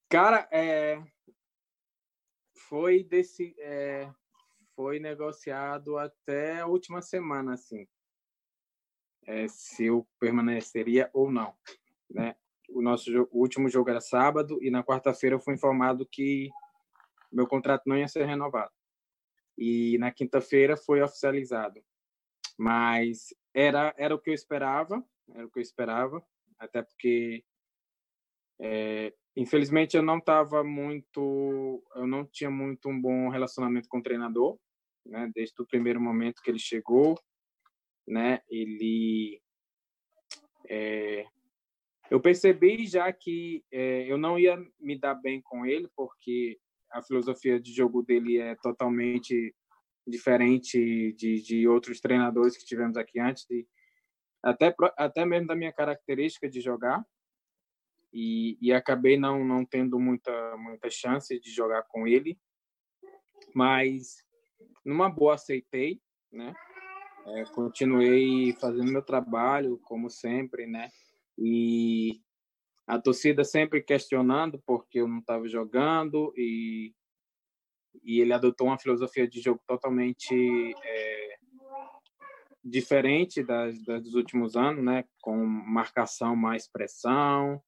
[0.10, 1.00] Cara, é,
[2.70, 4.12] foi desse é,
[4.76, 7.88] foi negociado até a última semana, assim,
[9.26, 11.54] é, se eu permaneceria ou não,
[12.10, 12.36] né?
[12.70, 16.50] O nosso o último jogo era sábado e na quarta-feira eu fui informado que
[17.32, 18.72] meu contrato não ia ser renovado.
[19.58, 21.82] E na quinta-feira foi oficializado.
[22.58, 25.04] Mas era era o que eu esperava,
[25.34, 26.26] era o que eu esperava.
[26.60, 27.44] até porque
[28.60, 34.04] é, infelizmente eu não estava muito, eu não tinha muito um bom relacionamento com o
[34.04, 34.58] treinador,
[35.06, 35.32] né?
[35.34, 37.16] Desde o primeiro momento que ele chegou,
[38.08, 38.42] né?
[38.50, 39.40] Ele,
[40.68, 41.28] é,
[42.10, 46.58] eu percebi já que é, eu não ia me dar bem com ele, porque
[46.92, 49.54] a filosofia de jogo dele é totalmente
[50.08, 53.68] diferente de, de outros treinadores que tivemos aqui antes, de,
[54.42, 57.06] até, até mesmo da minha característica de jogar.
[58.14, 62.38] E, e acabei não, não tendo muita, muita chance de jogar com ele.
[63.54, 64.24] Mas,
[64.84, 66.54] numa boa, aceitei, né?
[67.26, 70.90] É, continuei fazendo meu trabalho, como sempre, né?
[71.38, 72.22] E
[72.88, 76.94] a torcida sempre questionando porque eu não estava jogando e
[78.04, 81.38] e ele adotou uma filosofia de jogo totalmente é,
[82.64, 85.04] diferente das, das, dos últimos anos, né?
[85.22, 87.62] Com marcação mais pressão,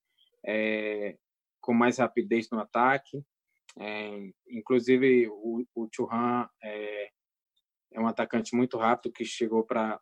[0.45, 1.17] é,
[1.61, 3.23] com mais rapidez no ataque.
[3.77, 7.11] É, inclusive o, o Churran é,
[7.93, 9.99] é um atacante muito rápido que chegou para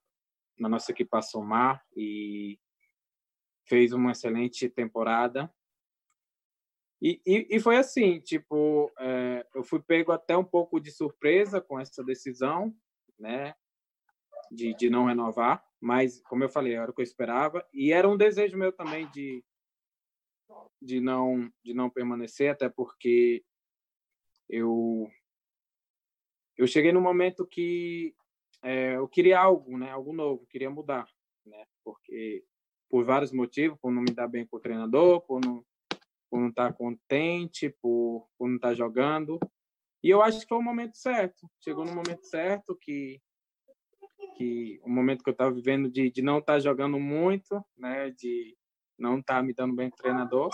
[0.58, 2.60] na nossa equipe a somar e
[3.67, 5.54] fez uma excelente temporada.
[7.02, 11.62] E, e, e foi assim, tipo, é, eu fui pego até um pouco de surpresa
[11.62, 12.76] com essa decisão,
[13.19, 13.54] né,
[14.52, 18.10] de, de não renovar, mas, como eu falei, era o que eu esperava, e era
[18.10, 19.43] um desejo meu também de,
[20.81, 23.43] de, não, de não permanecer, até porque
[24.49, 25.09] eu,
[26.57, 28.15] eu cheguei no momento que
[28.63, 31.07] é, eu queria algo, né, algo novo, queria mudar,
[31.45, 32.43] né, porque
[32.89, 35.63] por vários motivos, por não me dar bem com o treinador, por não,
[36.29, 39.39] por não estar contente, por, por não estar jogando.
[40.03, 41.49] E eu acho que foi o momento certo.
[41.59, 43.21] Chegou no momento certo que
[44.35, 48.55] que o momento que eu estava vivendo de, de não estar jogando muito, né, de
[48.97, 50.49] não estar me dando bem com o treinador,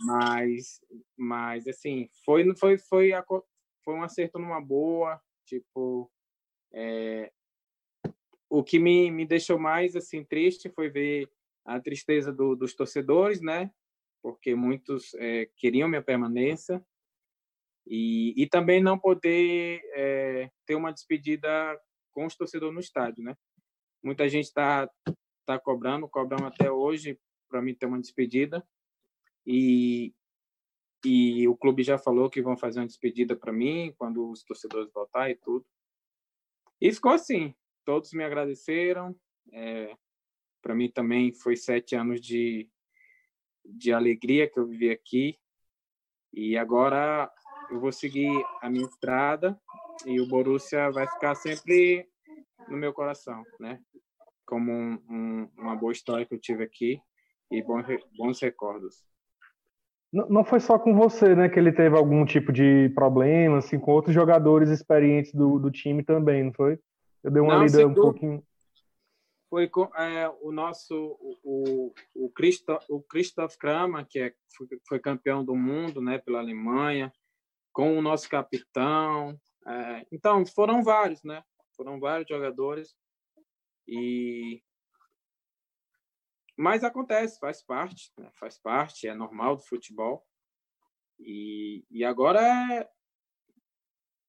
[0.00, 0.80] mas
[1.16, 3.10] mas assim foi foi foi
[3.84, 6.10] foi um acerto numa boa, tipo
[6.72, 7.32] é,
[8.48, 11.28] o que me, me deixou mais assim triste foi ver
[11.64, 13.70] a tristeza do, dos torcedores, né?
[14.22, 16.84] Porque muitos é, queriam minha permanência
[17.86, 21.48] e, e também não poder é, ter uma despedida
[22.12, 23.36] com os torcedores no estádio, né?
[24.02, 24.88] Muita gente está
[25.46, 28.66] tá cobrando, cobrando até hoje para mim ter uma despedida
[29.46, 30.14] e
[31.04, 34.92] e o clube já falou que vão fazer uma despedida para mim quando os torcedores
[34.92, 35.66] voltar e tudo.
[36.80, 39.14] E ficou assim, todos me agradeceram.
[39.52, 39.96] É,
[40.62, 42.70] Para mim também foi sete anos de,
[43.64, 45.38] de alegria que eu vivi aqui.
[46.32, 47.30] E agora
[47.68, 49.60] eu vou seguir a minha estrada
[50.06, 52.08] e o Borussia vai ficar sempre
[52.68, 53.82] no meu coração, né?
[54.46, 57.00] Como um, um, uma boa história que eu tive aqui
[57.50, 59.04] e bons, bons recordos.
[60.12, 63.78] Não, não foi só com você, né, que ele teve algum tipo de problema, assim,
[63.78, 66.78] com outros jogadores experientes do, do time também, não foi?
[67.24, 68.42] Eu dei uma não, lida um pouquinho.
[69.48, 70.94] Foi com, é, o nosso,
[71.42, 76.40] o, o, Christoph, o Christoph Kramer, que é, foi, foi, campeão do mundo né, pela
[76.40, 77.12] Alemanha,
[77.72, 79.38] com o nosso capitão.
[79.66, 81.42] É, então, foram vários, né?
[81.76, 82.94] Foram vários jogadores.
[83.86, 84.62] E
[86.56, 88.30] mas acontece, faz parte, né?
[88.34, 90.24] faz parte, é normal do futebol.
[91.18, 92.88] E, e agora é,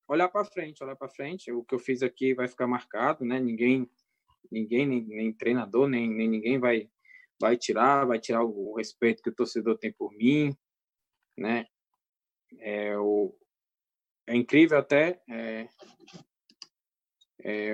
[0.08, 1.52] olhar para frente, olhar para frente.
[1.52, 3.40] O que eu fiz aqui vai ficar marcado, né?
[3.40, 3.90] Ninguém,
[4.52, 6.90] ninguém, nem, nem treinador, nem, nem ninguém vai
[7.40, 10.56] vai tirar, vai tirar o respeito que o torcedor tem por mim,
[11.38, 11.66] né?
[12.60, 13.36] É, o,
[14.28, 15.68] é incrível até é,
[17.44, 17.74] é,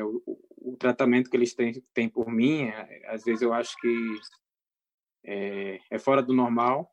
[0.73, 2.63] o, tratamento que eles têm, têm por mim.
[2.63, 4.19] É, às vezes eu acho que
[5.25, 6.89] é, é fora do normal,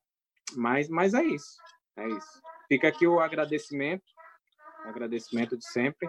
[0.55, 1.57] mas, mas é isso,
[1.97, 2.43] é isso.
[2.69, 4.05] Fica aqui o agradecimento
[4.89, 6.09] agradecimento de sempre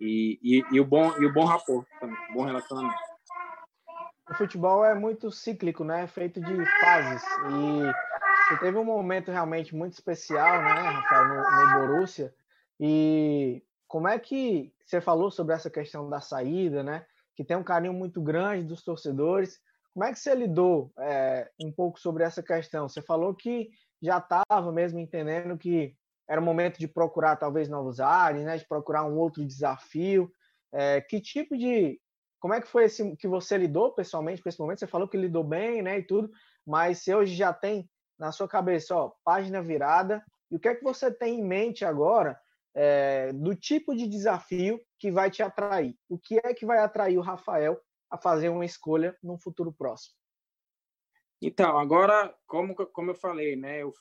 [0.00, 2.98] e, e, e o bom e o bom rapport também, bom relacionamento.
[4.28, 6.04] O futebol é muito cíclico, né?
[6.04, 11.34] É feito de fases e você teve um momento realmente muito especial, né, Rafael, no,
[11.36, 12.34] no Borussia
[12.80, 13.62] e
[13.94, 17.06] como é que você falou sobre essa questão da saída, né?
[17.36, 19.60] Que tem um carinho muito grande dos torcedores.
[19.92, 22.88] Como é que você lidou é, um pouco sobre essa questão?
[22.88, 23.70] Você falou que
[24.02, 25.94] já estava mesmo entendendo que
[26.28, 28.56] era o momento de procurar talvez novos ares, né?
[28.56, 30.28] De procurar um outro desafio.
[30.72, 32.00] É, que tipo de,
[32.40, 34.80] como é que foi esse que você lidou pessoalmente com esse momento?
[34.80, 36.00] Você falou que lidou bem, né?
[36.00, 36.32] E tudo,
[36.66, 40.20] mas se hoje já tem na sua cabeça, ó, página virada.
[40.50, 42.36] E o que é que você tem em mente agora
[42.74, 45.96] é, do tipo de desafio que vai te atrair?
[46.08, 50.14] O que é que vai atrair o Rafael a fazer uma escolha num futuro próximo?
[51.40, 53.92] Então, agora, como, como eu falei, né, eu,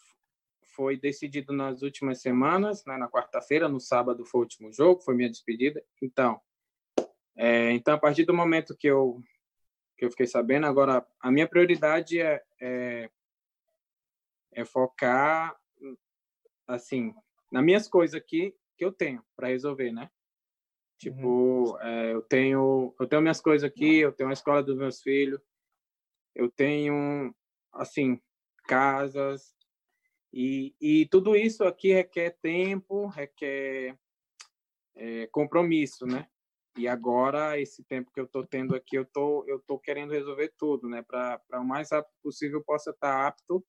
[0.75, 5.15] foi decidido nas últimas semanas, né, na quarta-feira, no sábado foi o último jogo, foi
[5.15, 5.83] minha despedida.
[6.01, 6.41] Então,
[7.35, 9.21] é, então a partir do momento que eu
[9.97, 13.09] que eu fiquei sabendo, agora a minha prioridade é, é,
[14.51, 15.55] é focar
[16.67, 17.13] assim
[17.51, 20.09] nas minhas coisas aqui que eu tenho para resolver, né?
[20.97, 21.81] Tipo, uhum.
[21.81, 25.41] é, eu tenho eu tenho minhas coisas aqui, eu tenho a escola dos meus filhos,
[26.35, 27.33] eu tenho
[27.73, 28.21] assim
[28.67, 29.53] casas
[30.31, 33.97] e, e tudo isso aqui requer tempo, requer
[34.95, 36.27] é, compromisso, né?
[36.77, 40.53] E agora esse tempo que eu estou tendo aqui, eu tô eu tô querendo resolver
[40.57, 41.01] tudo, né?
[41.03, 43.63] Para o mais rápido possível eu possa estar tá apto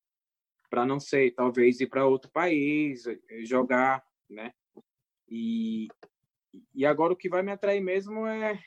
[0.70, 4.52] para não sei, talvez ir para outro país, eh, jogar, né?
[5.28, 5.88] E
[6.74, 8.58] e agora o que vai me atrair mesmo é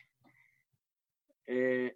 [1.48, 1.96] é,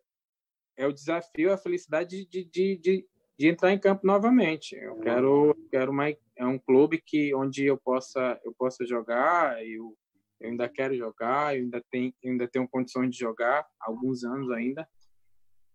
[0.78, 3.06] é o desafio, a felicidade de, de, de,
[3.38, 4.76] de entrar em campo novamente.
[4.76, 9.98] Eu quero, quero mais, é um clube que onde eu possa eu possa jogar, eu,
[10.40, 14.50] eu ainda quero jogar, eu ainda tenho eu ainda tenho condições de jogar alguns anos
[14.52, 14.88] ainda.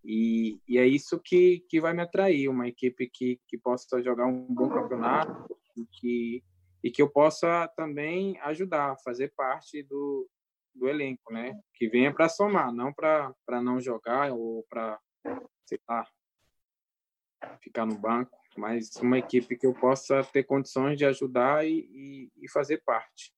[0.02, 4.26] E, e é isso que, que vai me atrair, uma equipe que, que possa jogar
[4.26, 5.56] um bom campeonato
[5.92, 6.44] que,
[6.82, 10.28] e que eu possa também ajudar, fazer parte do,
[10.74, 11.58] do elenco, né?
[11.74, 14.98] Que venha para somar, não para não jogar ou para,
[15.64, 16.06] sei lá,
[17.60, 22.30] ficar no banco, mas uma equipe que eu possa ter condições de ajudar e, e,
[22.44, 23.34] e fazer parte.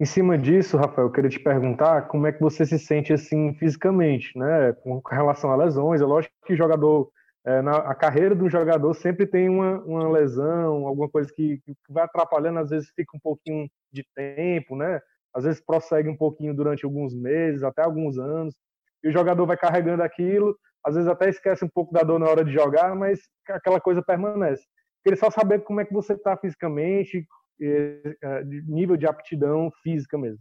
[0.00, 3.54] Em cima disso, Rafael, eu queria te perguntar como é que você se sente assim
[3.54, 4.72] fisicamente, né?
[4.82, 6.00] Com relação a lesões.
[6.00, 7.12] É lógico que jogador,
[7.44, 11.74] é, na, a carreira do jogador sempre tem uma, uma lesão, alguma coisa que, que,
[11.88, 15.00] vai atrapalhando, às vezes fica um pouquinho de tempo, né?
[15.34, 18.54] às vezes prossegue um pouquinho durante alguns meses, até alguns anos,
[19.02, 22.28] e o jogador vai carregando aquilo, às vezes até esquece um pouco da dor na
[22.28, 24.64] hora de jogar, mas aquela coisa permanece.
[25.02, 27.26] Queria só saber como é que você está fisicamente,
[27.60, 30.40] é, nível de aptidão física mesmo.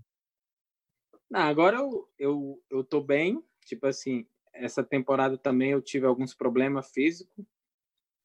[1.33, 6.33] Ah, agora eu, eu, eu tô bem, tipo assim, essa temporada também eu tive alguns
[6.33, 7.45] problemas físicos,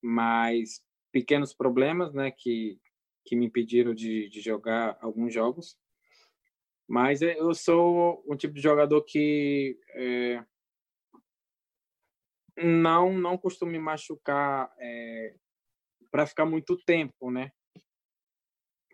[0.03, 2.79] mas pequenos problemas, né, que,
[3.25, 5.79] que me impediram de, de jogar alguns jogos.
[6.89, 10.45] Mas é, eu sou um tipo de jogador que é,
[12.57, 15.35] não não costumo me machucar é,
[16.11, 17.51] para ficar muito tempo, né?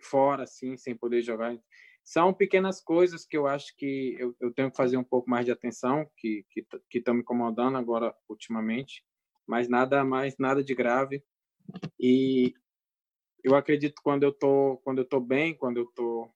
[0.00, 1.56] Fora, assim, sem poder jogar.
[2.04, 5.44] São pequenas coisas que eu acho que eu, eu tenho que fazer um pouco mais
[5.44, 6.44] de atenção, que
[6.90, 9.04] que estão me incomodando agora ultimamente,
[9.46, 11.22] mas nada mais nada de grave.
[11.98, 12.54] E
[13.44, 16.32] eu acredito quando eu tô quando eu tô bem, quando eu tô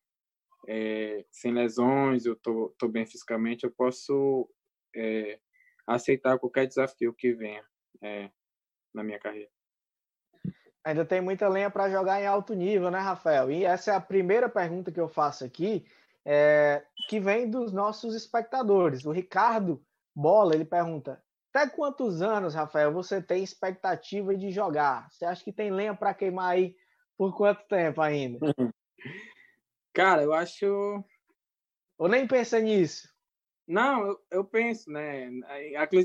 [0.66, 4.48] é, sem lesões, eu tô, tô bem fisicamente, eu posso
[4.94, 5.38] é,
[5.86, 7.64] aceitar qualquer desafio que venha
[8.02, 8.30] é,
[8.92, 9.50] na minha carreira.
[10.86, 13.50] Ainda tem muita lenha para jogar em alto nível, né, Rafael?
[13.50, 15.84] E essa é a primeira pergunta que eu faço aqui,
[16.24, 19.04] é, que vem dos nossos espectadores.
[19.04, 21.20] O Ricardo Bola, ele pergunta:
[21.52, 25.10] até quantos anos, Rafael, você tem expectativa de jogar?
[25.10, 26.76] Você acha que tem lenha para queimar aí
[27.18, 28.38] por quanto tempo ainda?
[29.92, 31.04] Cara, eu acho.
[31.98, 33.08] Ou nem pensa nisso?
[33.66, 35.28] Não, eu, eu, penso, né?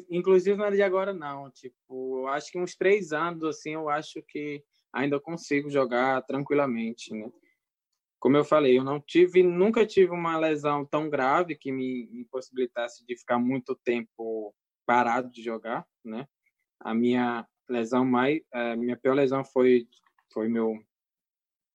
[0.10, 1.52] Inclusive não é de agora, não.
[1.52, 7.32] Tipo, acho que uns três anos, assim, eu acho que ainda consigo jogar tranquilamente, né?
[8.19, 13.06] Como eu falei, eu não tive, nunca tive uma lesão tão grave que me impossibilitasse
[13.06, 14.54] de ficar muito tempo
[14.86, 16.28] parado de jogar, né?
[16.80, 19.88] A minha lesão mais, a minha pior lesão foi
[20.34, 20.74] foi meu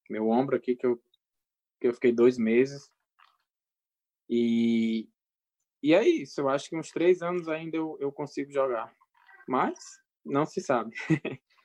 [0.08, 1.00] meu ombro aqui que eu
[1.80, 2.90] que eu fiquei dois meses.
[4.28, 5.08] E,
[5.82, 8.92] e é isso, eu acho que uns três anos ainda eu, eu consigo jogar.
[9.48, 9.78] Mas
[10.24, 10.96] não se sabe.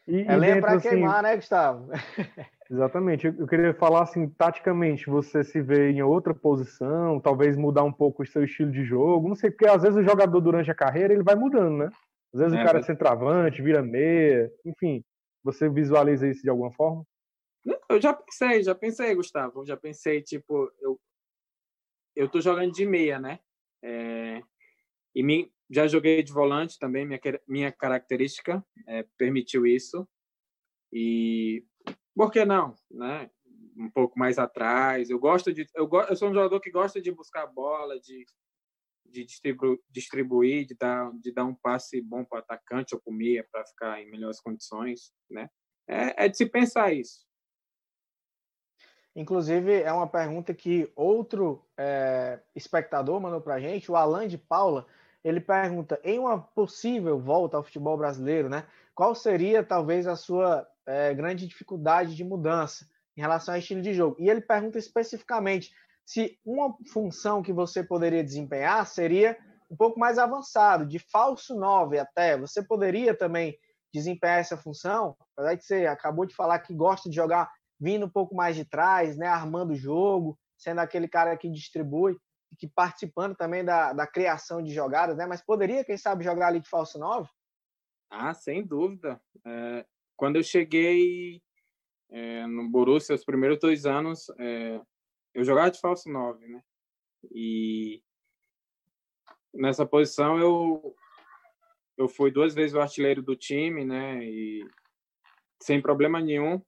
[0.07, 1.89] E, é lenha para assim, queimar, né, Gustavo?
[2.69, 3.27] Exatamente.
[3.27, 8.23] Eu queria falar assim, taticamente, você se vê em outra posição, talvez mudar um pouco
[8.23, 9.27] o seu estilo de jogo.
[9.27, 11.89] Não sei, porque às vezes o jogador durante a carreira ele vai mudando, né?
[12.33, 15.03] Às vezes é, o cara é centroavante, vira meia, enfim.
[15.43, 17.05] Você visualiza isso de alguma forma?
[17.89, 19.65] Eu já pensei, já pensei, Gustavo.
[19.65, 20.99] Já pensei, tipo, eu,
[22.15, 23.39] eu tô jogando de meia, né?
[23.83, 24.41] É,
[25.15, 30.07] e me, já joguei de volante também, minha, minha característica é, permitiu isso.
[30.91, 31.65] E
[32.15, 33.29] por que não, né?
[33.77, 35.09] Um pouco mais atrás.
[35.09, 38.25] Eu gosto de, eu, go, eu sou um jogador que gosta de buscar bola, de,
[39.05, 43.11] de distribuir, distribuir de, dar, de dar um passe bom para o atacante ou para
[43.11, 45.49] o meia para ficar em melhores condições, né?
[45.87, 47.25] É, é de se pensar isso.
[49.15, 54.37] Inclusive, é uma pergunta que outro é, espectador mandou para a gente, o Alan de
[54.37, 54.85] Paula.
[55.23, 58.65] Ele pergunta: em uma possível volta ao futebol brasileiro, né?
[58.95, 62.87] qual seria talvez a sua é, grande dificuldade de mudança
[63.17, 64.15] em relação ao estilo de jogo.
[64.19, 65.71] E ele pergunta especificamente
[66.05, 69.37] se uma função que você poderia desempenhar seria
[69.69, 72.37] um pouco mais avançado, de falso 9 até.
[72.37, 73.57] Você poderia também
[73.93, 77.51] desempenhar essa função, apesar que você acabou de falar que gosta de jogar
[77.81, 82.15] vindo um pouco mais de trás, né, armando o jogo, sendo aquele cara que distribui,
[82.51, 85.25] e que participando também da, da criação de jogadas, né?
[85.25, 87.27] Mas poderia, quem sabe, jogar ali de falso 9?
[88.09, 89.19] Ah, sem dúvida.
[89.45, 91.41] É, quando eu cheguei
[92.11, 94.79] é, no Borussia, os primeiros dois anos, é,
[95.33, 96.61] eu jogava de falso 9, né?
[97.31, 98.03] E
[99.53, 100.95] nessa posição eu
[101.97, 104.23] eu fui duas vezes o artilheiro do time, né?
[104.23, 104.67] E
[105.61, 106.61] sem problema nenhum,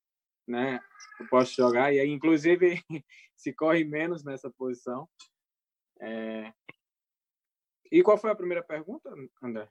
[0.47, 0.79] né?
[1.19, 2.81] Eu posso jogar e aí, inclusive,
[3.35, 5.07] se corre menos nessa posição.
[6.01, 6.51] É...
[7.91, 9.67] E qual foi a primeira pergunta, André?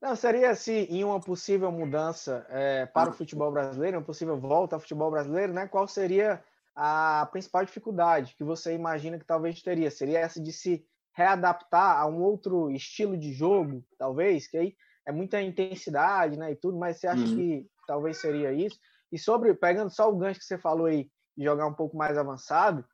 [0.00, 4.76] Não, seria se em uma possível mudança é, para o futebol brasileiro, uma possível volta
[4.76, 5.66] ao futebol brasileiro, né?
[5.66, 6.44] Qual seria
[6.74, 9.90] a principal dificuldade que você imagina que talvez teria?
[9.90, 15.12] Seria essa de se readaptar a um outro estilo de jogo, talvez, que aí é
[15.12, 17.36] muita intensidade, né, e tudo, mas você acha uhum.
[17.36, 18.78] que talvez seria isso?
[19.12, 22.16] E sobre, pegando só o gancho que você falou aí, de jogar um pouco mais
[22.18, 22.84] avançado,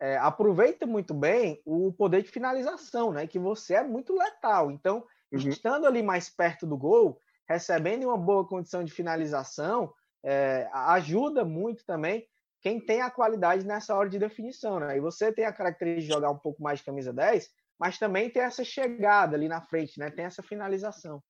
[0.00, 4.70] é, aproveita muito bem o poder de finalização, né, que você é muito letal.
[4.70, 5.38] Então, uhum.
[5.38, 9.92] estando ali mais perto do gol, recebendo uma boa condição de finalização,
[10.24, 12.26] é, ajuda muito também
[12.62, 14.96] quem tem a qualidade nessa hora de definição, né?
[14.96, 18.28] E você tem a característica de jogar um pouco mais de camisa 10, mas também
[18.28, 20.10] tem essa chegada ali na frente, né?
[20.10, 21.22] Tem essa finalização.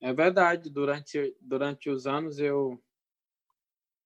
[0.00, 2.80] É verdade, durante durante os anos eu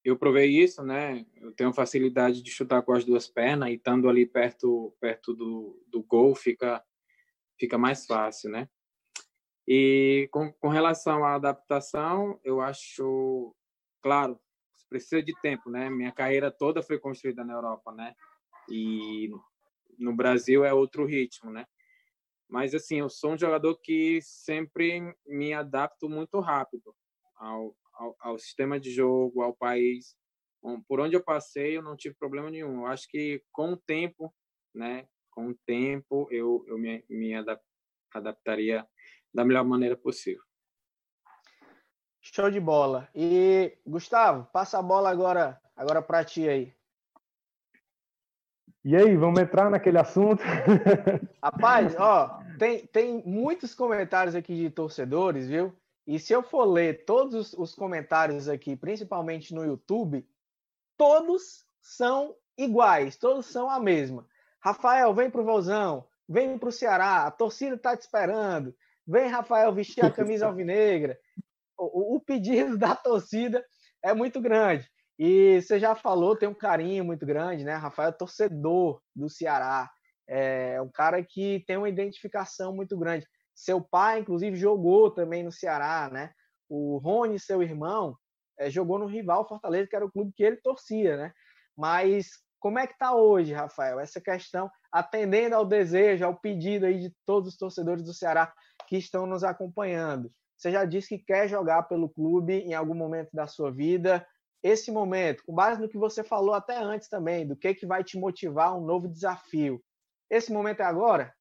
[0.04, 1.26] eu provei isso, né?
[1.36, 5.82] Eu tenho facilidade de chutar com as duas pernas e estando ali perto perto do,
[5.88, 6.82] do gol fica
[7.58, 8.68] fica mais fácil, né?
[9.68, 13.54] E com, com relação à adaptação, eu acho,
[14.02, 14.40] claro,
[14.88, 15.88] precisa de tempo, né?
[15.90, 18.14] Minha carreira toda foi construída na Europa, né?
[18.68, 19.30] E
[19.98, 21.66] no Brasil é outro ritmo, né?
[22.48, 26.92] Mas assim, eu sou um jogador que sempre me adapto muito rápido
[27.36, 30.16] ao, ao, ao sistema de jogo, ao país.
[30.88, 32.80] Por onde eu passei, eu não tive problema nenhum.
[32.80, 34.34] Eu acho que com o tempo,
[34.74, 35.06] né?
[35.30, 37.32] Com o tempo, eu, eu me, me
[38.12, 38.86] adaptaria
[39.32, 40.42] da melhor maneira possível.
[42.20, 43.08] Show de bola.
[43.14, 46.74] E Gustavo, passa a bola agora, agora para ti aí.
[48.82, 50.42] E aí, vamos entrar naquele assunto?
[51.42, 55.76] Rapaz, ó, tem, tem muitos comentários aqui de torcedores, viu?
[56.06, 60.26] E se eu for ler todos os comentários aqui, principalmente no YouTube,
[60.96, 64.26] todos são iguais, todos são a mesma.
[64.62, 68.74] Rafael, vem pro Vozão, vem pro Ceará, a torcida tá te esperando.
[69.06, 71.18] Vem, Rafael, vestir a camisa alvinegra
[71.80, 73.64] o, o pedido da torcida
[74.02, 74.88] é muito grande.
[75.18, 77.74] E você já falou, tem um carinho muito grande, né?
[77.74, 79.90] Rafael é torcedor do Ceará.
[80.28, 83.26] É um cara que tem uma identificação muito grande.
[83.60, 86.32] Seu pai, inclusive, jogou também no Ceará, né?
[86.66, 88.16] O Rony, seu irmão,
[88.58, 91.32] é, jogou no rival Fortaleza, que era o clube que ele torcia, né?
[91.76, 94.00] Mas como é que está hoje, Rafael?
[94.00, 98.50] Essa questão, atendendo ao desejo, ao pedido aí de todos os torcedores do Ceará
[98.88, 100.32] que estão nos acompanhando.
[100.56, 104.26] Você já disse que quer jogar pelo clube em algum momento da sua vida.
[104.62, 108.02] Esse momento, com base no que você falou até antes também, do que, que vai
[108.02, 109.82] te motivar um novo desafio.
[110.30, 111.34] Esse momento é agora?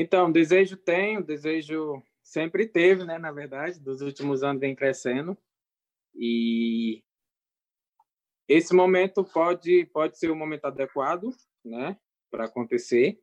[0.00, 5.36] Então, desejo tenho, desejo sempre teve, né, na verdade, dos últimos anos vem crescendo.
[6.14, 7.02] E
[8.46, 11.34] esse momento pode pode ser o momento adequado,
[11.64, 11.98] né,
[12.30, 13.20] para acontecer,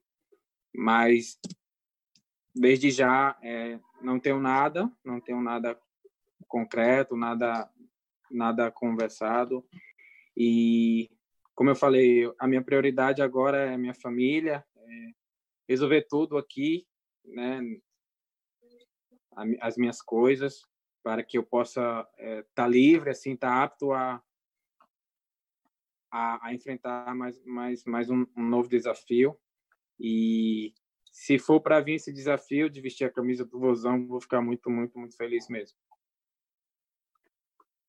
[0.76, 1.40] mas
[2.54, 5.80] desde já é, não tenho nada, não tenho nada
[6.46, 7.72] concreto, nada
[8.30, 9.66] nada conversado
[10.36, 11.10] e
[11.54, 15.25] como eu falei, a minha prioridade agora é minha família, é
[15.68, 16.86] resolver tudo aqui,
[17.24, 17.60] né,
[19.60, 20.66] as minhas coisas
[21.04, 24.22] para que eu possa estar é, tá livre, assim, estar tá apto a,
[26.12, 29.38] a, a, enfrentar mais mais mais um, um novo desafio
[30.00, 30.74] e
[31.12, 34.70] se for para vir esse desafio de vestir a camisa do Vozão, vou ficar muito,
[34.70, 35.78] muito, muito feliz mesmo.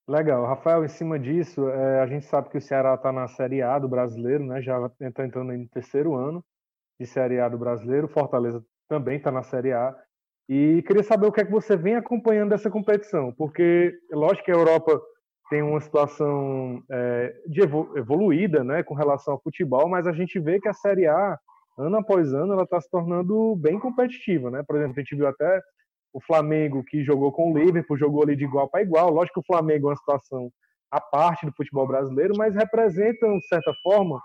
[0.07, 0.47] Legal.
[0.47, 3.77] Rafael, em cima disso, é, a gente sabe que o Ceará está na Série A
[3.81, 4.63] do Brasileiro, né?
[4.63, 6.45] já está entrando no terceiro ano
[6.99, 8.09] de Série A do Brasileiro.
[8.09, 9.95] Fortaleza também está na Série A.
[10.49, 14.53] E queria saber o que é que você vem acompanhando dessa competição, porque lógico que
[14.53, 15.01] a Europa
[15.51, 20.61] tem uma situação é, de evoluída né, com relação ao futebol, mas a gente vê
[20.61, 21.39] que a Série A
[21.79, 24.63] ano após ano, ela está se tornando bem competitiva, né?
[24.67, 25.61] Por exemplo, a gente viu até
[26.13, 29.11] o Flamengo que jogou com o Liverpool, jogou ali de igual para igual.
[29.11, 30.51] Lógico que o Flamengo é uma situação
[30.91, 34.21] à parte do futebol brasileiro, mas representam, de certa forma,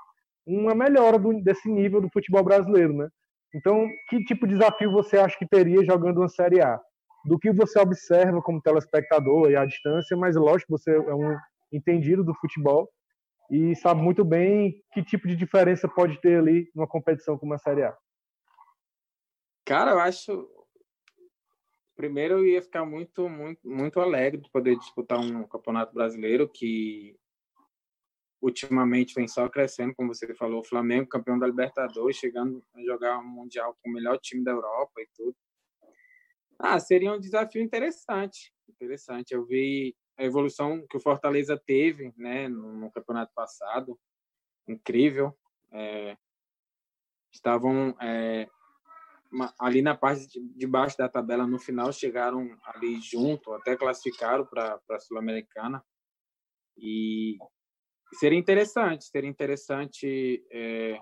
[0.51, 3.07] uma melhora do, desse nível do futebol brasileiro, né?
[3.53, 6.79] Então, que tipo de desafio você acha que teria jogando uma Série A?
[7.25, 11.37] Do que você observa como telespectador e à distância, mas lógico, você é um
[11.71, 12.89] entendido do futebol
[13.51, 17.57] e sabe muito bem que tipo de diferença pode ter ali numa competição como a
[17.57, 17.95] Série A.
[19.65, 20.49] Cara, eu acho.
[21.95, 27.15] Primeiro, eu ia ficar muito, muito, muito alegre de poder disputar um campeonato brasileiro que
[28.41, 33.19] ultimamente vem só crescendo, como você falou, o Flamengo campeão da Libertadores, chegando a jogar
[33.19, 35.35] um mundial com o melhor time da Europa e tudo.
[36.57, 39.33] Ah, seria um desafio interessante, interessante.
[39.33, 43.99] Eu vi a evolução que o Fortaleza teve, né, no, no campeonato passado,
[44.67, 45.37] incrível.
[45.71, 46.17] É,
[47.31, 48.47] estavam é,
[49.59, 54.79] ali na parte de, baixo da tabela, no final chegaram ali junto, até classificaram para
[54.89, 55.83] a Sul-Americana.
[56.77, 57.37] E
[58.13, 60.99] seria interessante, seria interessante é,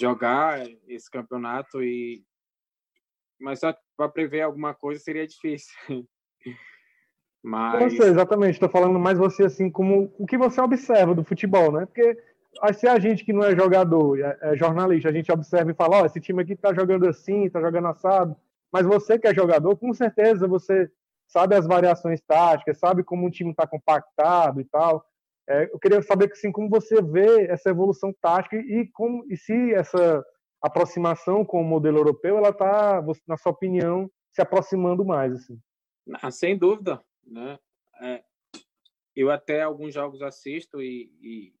[0.00, 2.24] jogar esse campeonato e
[3.38, 5.74] mas só para prever alguma coisa seria difícil.
[7.44, 11.70] Mas você, exatamente, estou falando mais você assim como o que você observa do futebol,
[11.70, 11.86] né?
[11.86, 12.18] Porque
[12.74, 15.98] se a gente que não é jogador, é, é jornalista, a gente observa e fala,
[15.98, 18.36] ó, oh, esse time aqui tá jogando assim, tá jogando assado,
[18.72, 20.90] mas você que é jogador, com certeza você
[21.28, 25.06] sabe as variações táticas, sabe como um time está compactado e tal.
[25.48, 29.74] É, eu queria saber assim, como você vê essa evolução tática e, como, e se
[29.74, 30.24] essa
[30.60, 35.32] aproximação com o modelo europeu, ela está, na sua opinião, se aproximando mais.
[35.32, 35.60] Assim.
[36.14, 37.02] Ah, sem dúvida.
[37.24, 37.58] Né?
[38.00, 38.24] É,
[39.14, 41.54] eu até alguns jogos assisto e, e,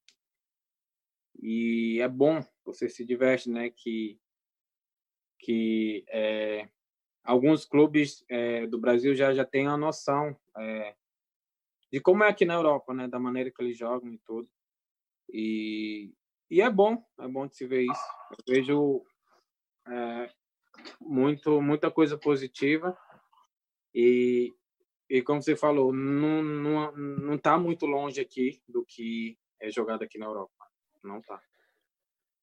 [1.40, 3.70] e, é bom, você se diverte, né?
[3.70, 4.18] Que,
[5.38, 6.68] que é,
[7.24, 10.94] alguns clubes é, do Brasil já, já têm a noção é,
[11.96, 13.08] de como é aqui na Europa, né?
[13.08, 14.46] Da maneira que eles jogam e tudo.
[15.32, 16.12] E,
[16.50, 18.04] e é bom, é bom de se ver isso.
[18.32, 19.02] Eu vejo
[19.88, 20.30] é,
[21.00, 22.94] muito, muita coisa positiva
[23.94, 24.54] e,
[25.08, 30.02] e como você falou, não, não, não tá muito longe aqui do que é jogado
[30.02, 30.52] aqui na Europa.
[31.02, 31.40] Não tá.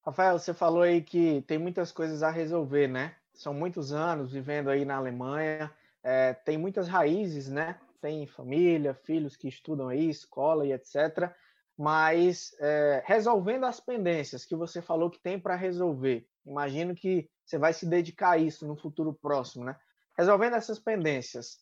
[0.04, 3.14] Rafael, você falou aí que tem muitas coisas a resolver, né?
[3.32, 7.80] São muitos anos vivendo aí na Alemanha, é, tem muitas raízes, né?
[8.04, 11.32] Tem família, filhos que estudam aí, escola e etc.
[11.74, 17.56] Mas é, resolvendo as pendências que você falou que tem para resolver, imagino que você
[17.56, 19.74] vai se dedicar a isso no futuro próximo, né?
[20.18, 21.56] Resolvendo essas pendências,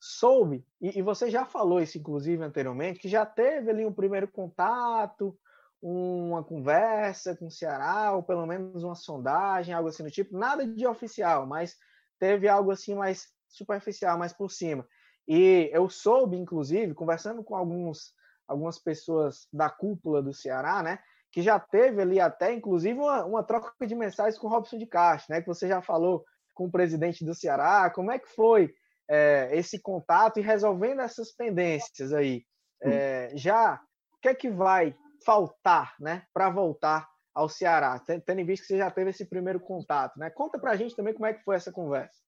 [0.00, 4.26] soube, e, e você já falou isso inclusive anteriormente, que já teve ali um primeiro
[4.26, 5.38] contato,
[5.80, 10.66] uma conversa com o Ceará, ou pelo menos uma sondagem, algo assim do tipo, nada
[10.66, 11.76] de oficial, mas
[12.18, 14.84] teve algo assim mais superficial, mais por cima.
[15.26, 18.12] E eu soube, inclusive, conversando com alguns,
[18.46, 20.98] algumas pessoas da cúpula do Ceará, né?
[21.32, 24.86] Que já teve ali até, inclusive, uma, uma troca de mensagens com o Robson de
[24.86, 25.40] Castro, né?
[25.40, 27.90] Que você já falou com o presidente do Ceará.
[27.90, 28.72] Como é que foi
[29.08, 32.44] é, esse contato e resolvendo essas pendências aí?
[32.82, 33.80] É, já,
[34.14, 34.94] o que é que vai
[35.24, 36.24] faltar, né?
[36.32, 40.30] Para voltar ao Ceará, tendo em vista que você já teve esse primeiro contato, né?
[40.30, 42.22] Conta para a gente também como é que foi essa conversa.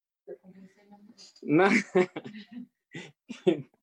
[1.42, 1.68] Não.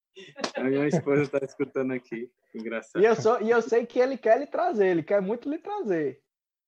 [0.55, 2.31] A minha esposa está escutando aqui.
[2.53, 3.01] Engraçado.
[3.01, 5.57] E eu, sou, e eu sei que ele quer lhe trazer, ele quer muito lhe
[5.57, 6.21] trazer.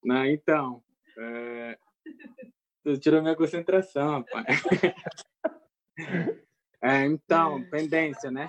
[0.03, 0.83] Não, então.
[1.17, 1.77] É...
[2.83, 4.45] Tu tirou minha concentração, pai.
[6.83, 8.47] É, então, pendência, né?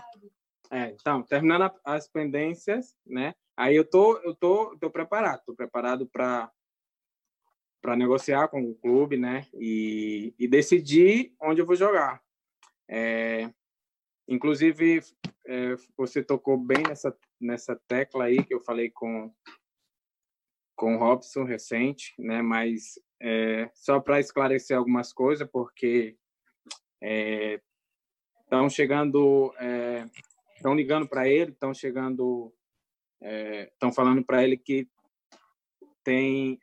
[0.70, 3.34] É, então, terminando as pendências, né?
[3.57, 6.51] Aí eu tô, eu tô, tô preparado, tô preparado para
[7.80, 9.47] para negociar com o clube, né?
[9.55, 12.20] E, e decidir onde eu vou jogar.
[12.90, 13.49] É,
[14.29, 15.03] Inclusive,
[15.47, 19.33] é, você tocou bem nessa, nessa tecla aí que eu falei com,
[20.74, 22.43] com o Robson recente, né?
[22.43, 26.16] Mas é, só para esclarecer algumas coisas, porque
[27.01, 29.53] estão é, chegando,
[30.57, 32.53] estão é, ligando para ele, estão chegando,
[33.20, 34.89] estão é, falando para ele que
[36.03, 36.59] tem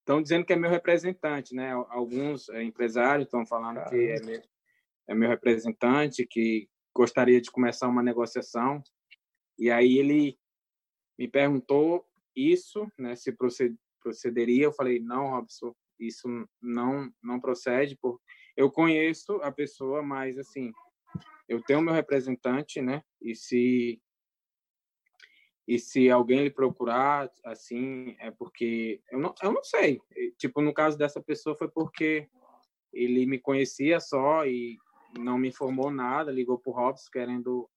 [0.00, 1.72] estão dizendo que é meu representante, né?
[1.88, 3.90] Alguns empresários estão falando Caramba.
[3.90, 4.42] que é meu,
[5.08, 8.82] é meu representante, que gostaria de começar uma negociação.
[9.58, 10.38] E aí ele
[11.18, 13.34] me perguntou isso, né, se
[14.00, 14.64] procederia.
[14.64, 16.28] Eu falei, não, Robson, isso
[16.60, 18.20] não não procede, por
[18.56, 20.72] eu conheço a pessoa, mas assim,
[21.48, 23.02] eu tenho meu representante, né?
[23.20, 24.00] E se
[25.66, 30.00] e se alguém lhe procurar, assim, é porque eu não, eu não sei.
[30.36, 32.28] Tipo, no caso dessa pessoa foi porque
[32.92, 34.76] ele me conhecia só e
[35.18, 37.68] não me informou nada, ligou para o Robson querendo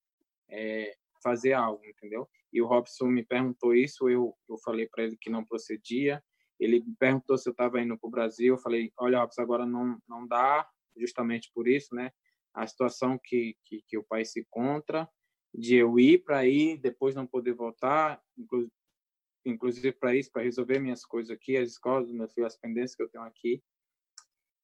[0.50, 2.28] é, fazer algo, entendeu?
[2.52, 6.24] E o Robson me perguntou isso, eu, eu falei para ele que não procedia.
[6.60, 8.54] Ele me perguntou se eu estava indo para o Brasil.
[8.54, 12.12] Eu falei: olha, Robson, agora não, não dá, justamente por isso, né?
[12.54, 15.10] A situação que, que, que o país se encontra,
[15.54, 18.72] de eu ir para aí, depois não poder voltar, inclusive,
[19.46, 23.04] inclusive para isso, para resolver minhas coisas aqui, as escolas, meus filhos, as pendências que
[23.04, 23.62] eu tenho aqui.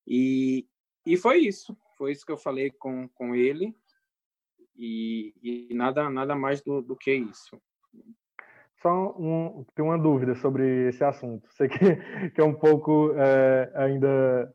[0.07, 0.67] E,
[1.05, 3.75] e foi isso, foi isso que eu falei com, com ele
[4.75, 7.61] e, e nada nada mais do, do que isso.
[8.81, 11.47] Só um, tem uma dúvida sobre esse assunto.
[11.53, 11.77] Sei que,
[12.31, 14.51] que é um pouco é, ainda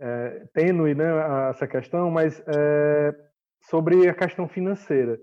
[0.00, 1.06] é, tênue né,
[1.50, 3.14] essa questão, mas é,
[3.62, 5.18] sobre a questão financeira.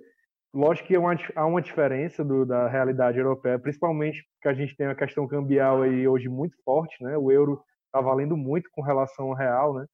[0.54, 4.76] Lógico que há uma, há uma diferença do, da realidade europeia, principalmente porque a gente
[4.78, 7.18] tem a questão cambial aí hoje muito forte, né?
[7.18, 9.86] O euro está valendo muito com relação ao real, né?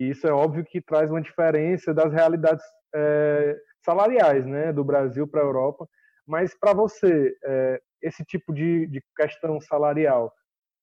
[0.00, 4.72] E isso é óbvio que traz uma diferença das realidades é, salariais, né?
[4.72, 5.86] Do Brasil para a Europa.
[6.26, 10.32] Mas para você, é, esse tipo de, de questão salarial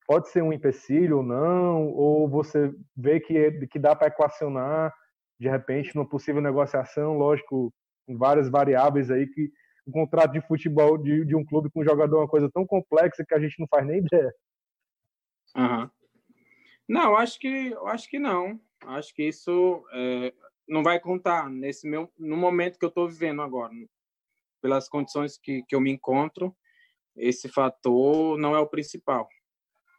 [0.06, 1.88] pode ser um empecilho ou não?
[1.88, 4.94] Ou você vê que, que dá para equacionar
[5.40, 7.74] de repente numa possível negociação, lógico,
[8.06, 9.52] com várias variáveis aí que
[9.88, 12.66] um contrato de futebol de, de um clube com um jogador é uma coisa tão
[12.66, 14.34] complexa que a gente não faz nem ideia.
[15.56, 15.90] Uhum.
[16.88, 18.60] Não, acho que acho que não.
[18.86, 20.34] Acho que isso é,
[20.68, 23.74] não vai contar nesse meu no momento que eu estou vivendo agora,
[24.62, 26.56] pelas condições que, que eu me encontro.
[27.16, 29.28] Esse fator não é o principal.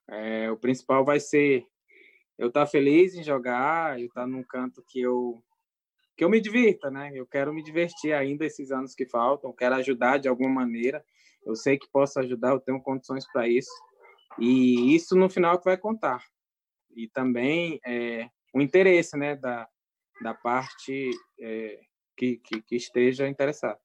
[0.08, 1.66] É, o principal vai ser
[2.38, 5.42] eu estar tá feliz em jogar, eu estar tá num canto que eu
[6.16, 7.12] que eu me divirta, né?
[7.14, 11.04] Eu quero me divertir ainda esses anos que faltam, quero ajudar de alguma maneira.
[11.46, 13.70] Eu sei que posso ajudar, eu tenho condições para isso.
[14.36, 16.24] E isso no final é que vai contar.
[16.96, 19.68] E também é, o interesse, né, da,
[20.22, 21.80] da parte é,
[22.16, 23.78] que, que, que, esteja interessada.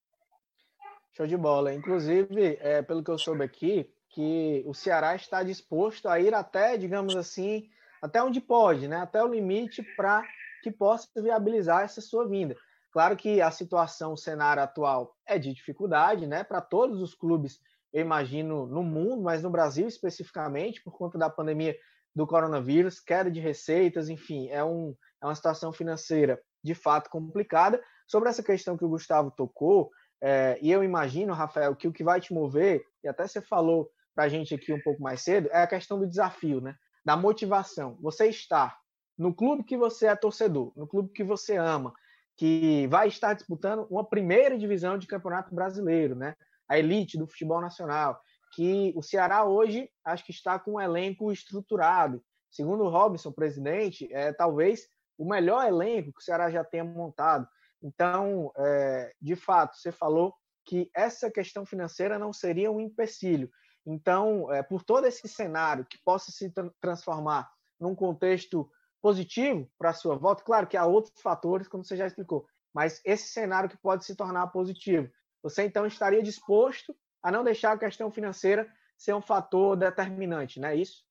[1.12, 1.74] Show de bola.
[1.74, 6.78] Inclusive, é, pelo que eu soube aqui, que o Ceará está disposto a ir até,
[6.78, 7.70] digamos assim,
[8.02, 8.98] até onde pode, né?
[8.98, 10.24] Até o limite para
[10.62, 12.56] que possa viabilizar essa sua vinda.
[12.92, 17.60] Claro que a situação, o cenário atual é de dificuldade, né, para todos os clubes,
[17.92, 21.76] eu imagino, no mundo, mas no Brasil especificamente, por conta da pandemia
[22.16, 27.82] do coronavírus, queda de receitas, enfim, é, um, é uma situação financeira de fato complicada.
[28.08, 29.90] Sobre essa questão que o Gustavo tocou,
[30.22, 33.90] é, e eu imagino, Rafael, que o que vai te mover, e até você falou
[34.16, 36.76] para a gente aqui um pouco mais cedo, é a questão do desafio, né?
[37.04, 37.98] Da motivação.
[38.02, 38.78] Você está
[39.18, 41.94] no clube que você é torcedor, no clube que você ama,
[42.38, 46.36] que vai estar disputando uma primeira divisão de campeonato brasileiro, né?
[46.70, 48.20] A elite do futebol nacional,
[48.54, 52.24] que o Ceará hoje acho que está com um elenco estruturado.
[52.50, 54.88] Segundo o Robinson, presidente, é talvez
[55.18, 57.48] o melhor elenco que o Ceará já tenha montado.
[57.82, 60.34] Então, é, de fato, você falou
[60.66, 63.50] que essa questão financeira não seria um empecilho.
[63.86, 68.70] Então, é, por todo esse cenário que possa se transformar num contexto
[69.02, 70.44] positivo para a sua volta.
[70.44, 74.16] Claro que há outros fatores, como você já explicou, mas esse cenário que pode se
[74.16, 75.10] tornar positivo.
[75.42, 80.68] Você então estaria disposto a não deixar a questão financeira ser um fator determinante, não
[80.68, 81.06] é isso?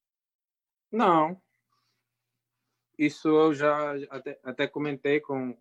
[0.91, 1.41] Não.
[2.99, 5.57] Isso eu já até, até comentei com,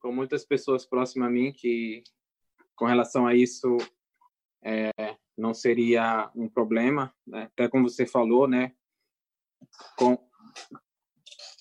[0.00, 2.02] com muitas pessoas próximas a mim que,
[2.74, 3.76] com relação a isso,
[4.62, 4.90] é,
[5.36, 7.14] não seria um problema.
[7.26, 7.44] Né?
[7.44, 8.74] Até como você falou, né?
[9.96, 10.18] Com,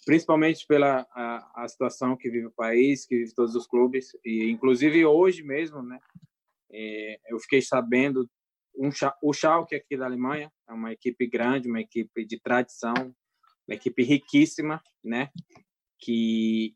[0.05, 4.49] principalmente pela a, a, situação que vive o país, que vive todos os clubes, e
[4.49, 5.99] inclusive hoje mesmo, né?
[6.71, 8.29] É, eu fiquei sabendo
[8.77, 8.89] um,
[9.23, 12.93] o Schalke aqui da Alemanha é uma equipe grande, uma equipe de tradição,
[13.67, 15.31] uma equipe riquíssima, né?
[15.99, 16.75] Que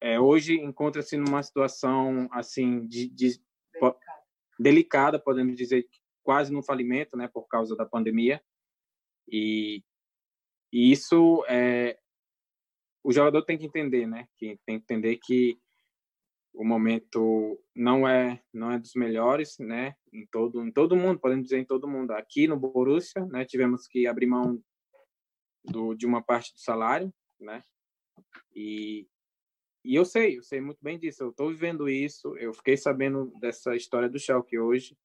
[0.00, 3.40] é, hoje encontra-se numa situação assim de, de
[3.72, 3.98] delicada.
[4.58, 5.86] delicada, podemos dizer,
[6.22, 7.28] quase no falimento, né?
[7.28, 8.42] Por causa da pandemia
[9.28, 9.82] e,
[10.72, 11.98] e isso é,
[13.04, 14.26] o jogador tem que entender, né?
[14.36, 15.58] Que tem que entender que
[16.54, 19.94] o momento não é não é dos melhores, né?
[20.12, 22.12] Em todo em todo mundo, podemos dizer em todo mundo.
[22.12, 23.44] Aqui no Borussia, né?
[23.44, 24.62] Tivemos que abrir mão
[25.64, 27.62] do, de uma parte do salário, né?
[28.54, 29.06] E
[29.84, 31.24] e eu sei, eu sei muito bem disso.
[31.24, 32.36] Eu estou vivendo isso.
[32.36, 34.96] Eu fiquei sabendo dessa história do Schalke hoje,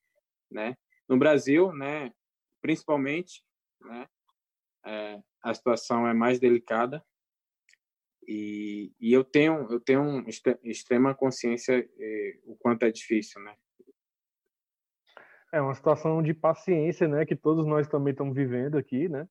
[0.52, 0.78] né?
[1.10, 2.14] No Brasil, né?
[2.62, 3.44] Principalmente,
[3.82, 4.08] né?
[4.86, 7.04] É, a situação é mais delicada,
[8.28, 10.24] e, e eu tenho eu tenho
[10.64, 13.54] extrema consciência eh, o quanto é difícil, né?
[15.54, 19.26] É uma situação de paciência, né, que todos nós também estamos vivendo aqui, né?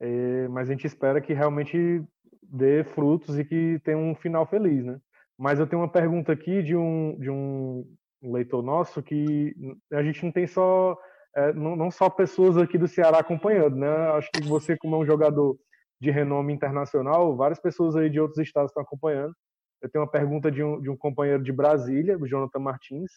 [0.00, 2.02] É, mas a gente espera que realmente
[2.42, 4.98] dê frutos e que tenha um final feliz, né?
[5.38, 7.86] Mas eu tenho uma pergunta aqui de um, de um
[8.22, 9.54] leitor nosso que
[9.92, 10.98] a gente não tem só
[11.34, 13.88] é, não, não, só pessoas aqui do Ceará acompanhando, né?
[14.12, 15.56] Acho que você, como é um jogador
[16.00, 19.34] de renome internacional, várias pessoas aí de outros estados estão acompanhando.
[19.82, 23.12] Eu tenho uma pergunta de um, de um companheiro de Brasília, o Jonathan Martins,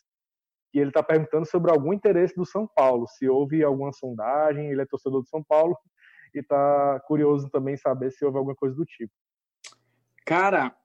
[0.73, 4.81] e ele está perguntando sobre algum interesse do São Paulo, se houve alguma sondagem, ele
[4.81, 5.77] é torcedor do São Paulo
[6.35, 9.13] e está curioso também saber se houve alguma coisa do tipo.
[10.25, 10.75] Cara,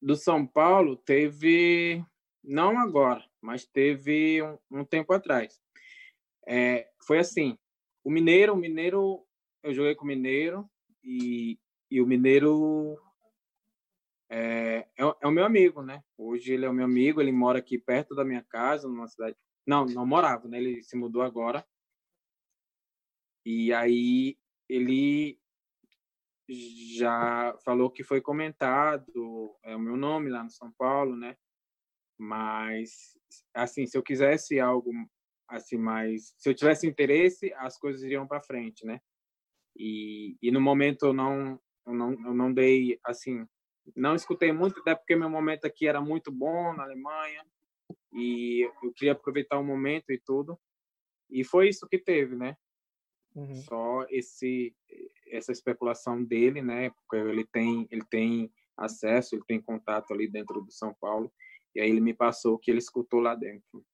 [0.00, 2.04] do São Paulo teve,
[2.42, 5.60] não agora, mas teve um, um tempo atrás.
[6.46, 7.58] É, foi assim,
[8.02, 9.24] o Mineiro, o Mineiro,
[9.62, 10.68] eu joguei com o Mineiro
[11.08, 11.58] e,
[11.90, 13.00] e o Mineiro
[14.28, 16.04] é, é, é, o meu amigo, né?
[16.18, 19.34] Hoje ele é o meu amigo, ele mora aqui perto da minha casa, numa cidade.
[19.66, 20.58] Não, não morava, né?
[20.58, 21.66] Ele se mudou agora.
[23.44, 24.36] E aí
[24.68, 25.40] ele
[26.46, 31.34] já falou que foi comentado é o meu nome lá no São Paulo, né?
[32.18, 33.16] Mas
[33.54, 34.90] assim, se eu quisesse algo
[35.48, 39.00] assim, mas se eu tivesse interesse, as coisas iriam para frente, né?
[39.78, 43.46] E, e no momento eu não, eu não, eu não dei, assim,
[43.94, 47.46] não escutei muito, até porque meu momento aqui era muito bom na Alemanha
[48.12, 50.58] e eu queria aproveitar o momento e tudo.
[51.30, 52.56] E foi isso que teve, né?
[53.34, 53.54] Uhum.
[53.54, 54.74] Só esse
[55.30, 56.90] essa especulação dele, né?
[56.90, 61.32] Porque ele tem ele tem acesso, ele tem contato ali dentro do São Paulo.
[61.74, 63.84] E aí ele me passou que ele escutou lá dentro.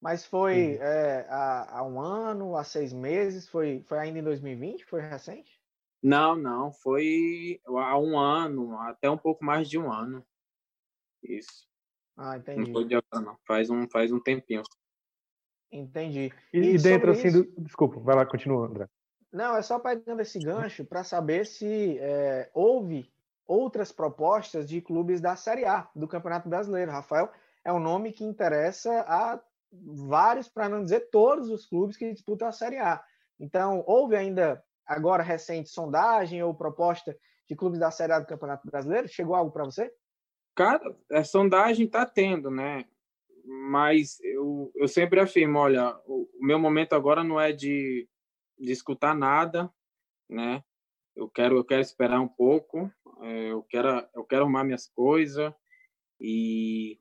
[0.00, 3.48] Mas foi é, há, há, um ano, há seis meses?
[3.48, 4.84] Foi, foi ainda em 2020?
[4.84, 5.60] Foi recente?
[6.02, 6.70] Não, não.
[6.70, 10.24] Foi há um ano, até um pouco mais de um ano.
[11.22, 11.66] Isso.
[12.16, 12.66] Ah, entendi.
[12.66, 13.38] Não foi de agora, não.
[13.46, 14.62] Faz um, faz um tempinho.
[15.70, 16.32] Entendi.
[16.52, 17.42] E, e dentro, assim, isso...
[17.42, 17.60] do...
[17.62, 18.88] desculpa, vai lá, continua, André.
[19.32, 23.10] Não, é só pegando esse gancho para saber se é, houve
[23.46, 26.90] outras propostas de clubes da Série A do Campeonato Brasileiro.
[26.90, 27.30] Rafael
[27.64, 29.40] é um nome que interessa a
[29.84, 33.02] vários, para não dizer todos os clubes que disputam a Série A.
[33.38, 37.16] Então, houve ainda, agora recente, sondagem ou proposta
[37.48, 39.08] de clubes da Série A do Campeonato Brasileiro?
[39.08, 39.92] Chegou algo para você?
[40.54, 42.84] Cara, a sondagem está tendo, né?
[43.44, 48.08] Mas eu, eu sempre afirmo, olha, o, o meu momento agora não é de,
[48.58, 49.70] de escutar nada,
[50.28, 50.62] né?
[51.14, 52.90] Eu quero, eu quero esperar um pouco,
[53.22, 55.52] é, eu quero, eu quero arrumar minhas coisas
[56.20, 56.98] e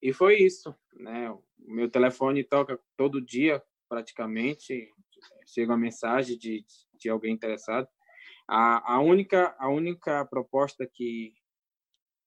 [0.00, 1.30] e foi isso, né?
[1.30, 4.92] O meu telefone toca todo dia, praticamente,
[5.46, 6.64] chega uma mensagem de,
[6.98, 7.88] de alguém interessado.
[8.48, 11.34] A, a, única, a única proposta que,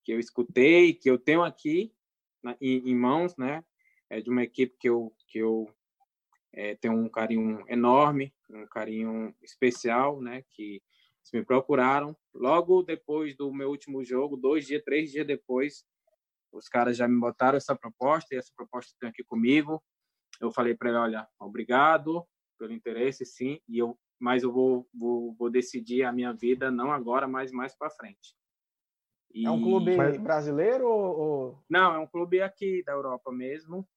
[0.03, 1.93] que eu escutei, que eu tenho aqui
[2.43, 3.63] na, em, em, mãos, né?
[4.09, 5.71] É de uma equipe que eu, que eu
[6.51, 10.43] é, tenho um carinho enorme, um carinho especial, né?
[10.49, 10.81] Que
[11.31, 15.85] me procuraram logo depois do meu último jogo, dois dias, três dias depois,
[16.51, 19.83] os caras já me botaram essa proposta e essa proposta tem aqui comigo.
[20.39, 22.25] Eu falei para ele, olha, obrigado
[22.57, 26.91] pelo interesse, sim, e eu, mas eu vou, vou, vou decidir a minha vida não
[26.91, 28.35] agora, mas mais para frente.
[29.33, 29.45] E...
[29.45, 31.63] É um clube brasileiro ou...
[31.69, 33.87] Não, é um clube aqui da Europa mesmo.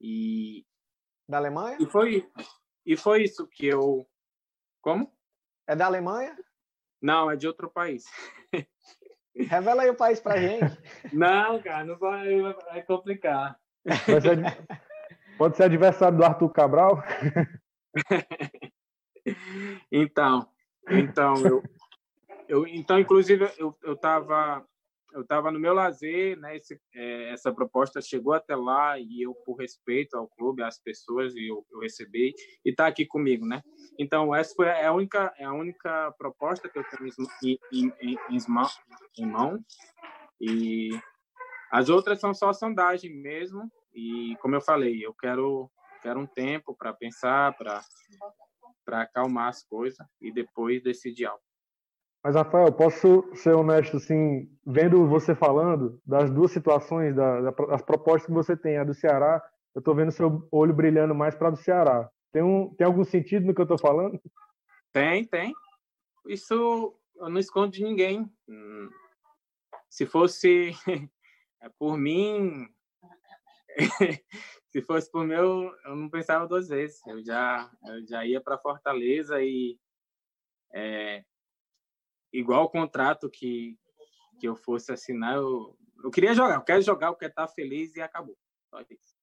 [0.00, 0.64] E
[1.28, 1.78] da Alemanha?
[1.80, 2.28] E foi
[2.84, 4.06] e foi isso que eu
[4.80, 5.12] Como?
[5.66, 6.36] É da Alemanha?
[7.00, 8.04] Não, é de outro país.
[9.34, 10.78] Revela aí o país pra gente.
[11.12, 13.58] Não, cara, não vai, vai complicar.
[14.04, 14.66] Ser,
[15.38, 17.02] pode ser adversário do Arthur Cabral?
[19.90, 20.48] então,
[20.88, 21.62] então eu,
[22.48, 24.64] eu então inclusive eu eu estava
[25.12, 26.56] eu estava no meu lazer, né?
[26.56, 31.34] Esse, é, essa proposta chegou até lá e eu, por respeito ao clube, às pessoas,
[31.36, 32.34] eu, eu recebi
[32.64, 33.62] e está aqui comigo, né?
[33.98, 37.08] Então essa foi a única é a única proposta que eu tenho
[37.72, 38.38] em, em, em,
[39.18, 39.58] em mão
[40.40, 40.90] e
[41.70, 43.70] as outras são só sondagem mesmo.
[43.94, 45.70] E como eu falei, eu quero
[46.02, 47.82] quero um tempo para pensar, para
[48.84, 51.42] para acalmar as coisas e depois decidir algo.
[52.22, 58.26] Mas, Rafael, posso ser honesto, assim, vendo você falando das duas situações, da, das propostas
[58.26, 59.42] que você tem, a do Ceará,
[59.74, 62.08] eu estou vendo seu olho brilhando mais para a do Ceará.
[62.32, 64.20] Tem, um, tem algum sentido no que eu estou falando?
[64.92, 65.52] Tem, tem.
[66.28, 68.30] Isso eu não escondo de ninguém.
[69.90, 70.72] Se fosse
[71.78, 72.68] por mim,
[74.70, 77.04] se fosse por meu, eu não pensava duas vezes.
[77.06, 79.78] Eu já, eu já ia para Fortaleza e
[80.72, 81.24] é,
[82.32, 83.78] igual o contrato que,
[84.40, 87.94] que eu fosse assinar, eu, eu queria jogar, eu quero jogar, eu quero estar feliz
[87.94, 88.36] e acabou.
[88.70, 89.22] Só isso.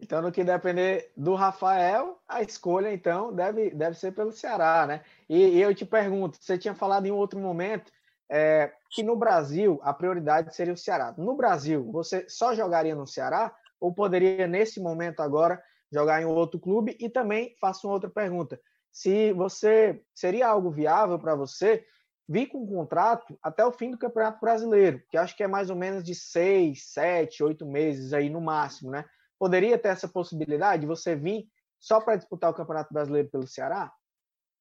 [0.00, 5.04] Então, no que depender do Rafael, a escolha, então, deve, deve ser pelo Ceará, né?
[5.28, 7.90] E, e eu te pergunto, você tinha falado em outro momento
[8.30, 11.14] é, que no Brasil a prioridade seria o Ceará.
[11.18, 15.60] No Brasil, você só jogaria no Ceará ou poderia, nesse momento agora,
[15.90, 16.96] jogar em outro clube?
[17.00, 18.60] E também faço uma outra pergunta.
[18.92, 21.86] Se você seria algo viável para você
[22.28, 25.70] vir com um contrato até o fim do Campeonato Brasileiro, que acho que é mais
[25.70, 29.04] ou menos de seis, sete, oito meses aí no máximo, né?
[29.38, 31.48] Poderia ter essa possibilidade de você vir
[31.80, 33.92] só para disputar o Campeonato Brasileiro pelo Ceará?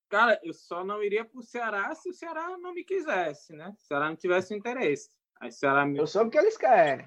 [0.10, 3.74] Cara, eu só não iria para o Ceará se o Ceará não me quisesse, né?
[3.76, 5.10] Se o Ceará não tivesse interesse.
[5.42, 5.98] Aí, Ceará me...
[5.98, 7.06] Eu soube que eles querem.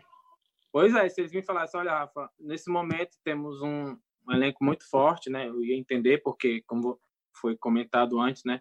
[0.70, 3.96] Pois é, se eles me falassem, olha, Rafa, nesse momento temos um,
[4.28, 5.48] um elenco muito forte, né?
[5.48, 7.00] Eu ia entender, porque, como
[7.40, 8.60] foi comentado antes, né?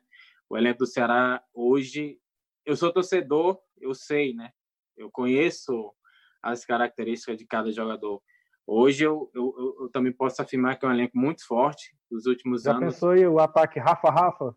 [0.49, 2.19] O elenco do Ceará hoje,
[2.65, 4.51] eu sou torcedor, eu sei, né?
[4.97, 5.93] Eu conheço
[6.41, 8.21] as características de cada jogador.
[8.65, 12.63] Hoje eu, eu, eu, também posso afirmar que é um elenco muito forte dos últimos
[12.63, 12.81] Já anos.
[12.81, 14.55] Já pensou aí o ataque Rafa-Rafa?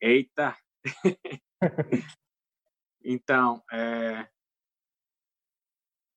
[0.00, 0.56] Eita!
[3.02, 4.28] então, é,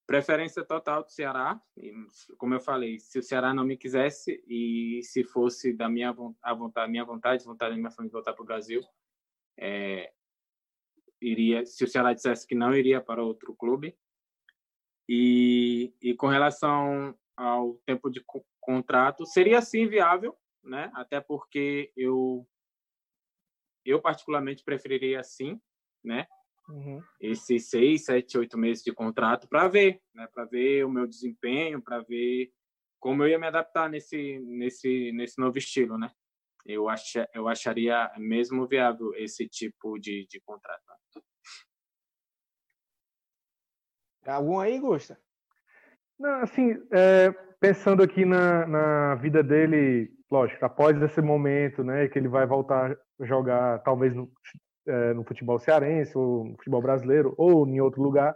[0.07, 1.61] Preferência total do Ceará.
[1.75, 1.91] E,
[2.37, 6.53] como eu falei, se o Ceará não me quisesse e se fosse da minha a
[6.53, 8.81] vontade, minha vontade, vontade da minha família voltar para o Brasil,
[9.57, 10.13] é,
[11.21, 11.65] iria.
[11.65, 13.97] Se o Ceará dissesse que não iria para outro clube.
[15.09, 18.23] E, e com relação ao tempo de
[18.59, 20.89] contrato, seria sim viável, né?
[20.93, 22.47] Até porque eu
[23.85, 25.61] eu particularmente preferiria assim,
[26.03, 26.27] né?
[26.69, 27.01] Uhum.
[27.19, 30.27] esses seis, sete, oito meses de contrato para ver, né?
[30.33, 32.51] Para ver o meu desempenho, para ver
[32.99, 36.11] como eu ia me adaptar nesse nesse nesse novo estilo, né?
[36.65, 40.81] Eu acho eu acharia mesmo viável esse tipo de, de contrato.
[44.25, 45.17] Algum aí, Gusta?
[46.19, 52.19] Não, assim, é, pensando aqui na, na vida dele, lógico, após esse momento, né, que
[52.19, 54.29] ele vai voltar a jogar, talvez no,
[54.87, 58.35] é, no futebol cearense, ou no futebol brasileiro, ou em outro lugar,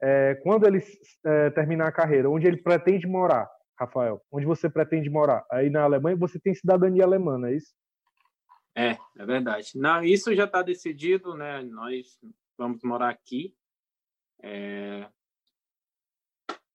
[0.00, 0.82] é, quando ele
[1.24, 4.22] é, terminar a carreira, onde ele pretende morar, Rafael?
[4.30, 5.44] Onde você pretende morar?
[5.50, 7.74] Aí na Alemanha você tem cidadania alemã, não é isso?
[8.74, 9.72] É, é verdade.
[9.74, 11.62] Não, isso já está decidido, né?
[11.62, 12.18] Nós
[12.56, 13.54] vamos morar aqui.
[14.42, 15.06] É...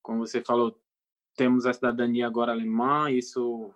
[0.03, 0.79] Como você falou,
[1.35, 3.73] temos a cidadania agora alemã, isso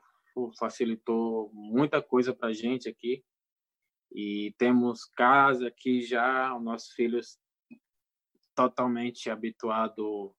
[0.60, 3.24] facilitou muita coisa para a gente aqui
[4.12, 7.39] e temos casa aqui já, os nossos filhos
[8.55, 10.36] totalmente habituado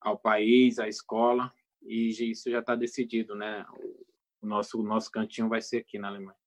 [0.00, 1.52] ao país, à escola,
[1.82, 3.66] e isso já está decidido, né?
[4.40, 6.38] O nosso, o nosso cantinho vai ser aqui na Alemanha.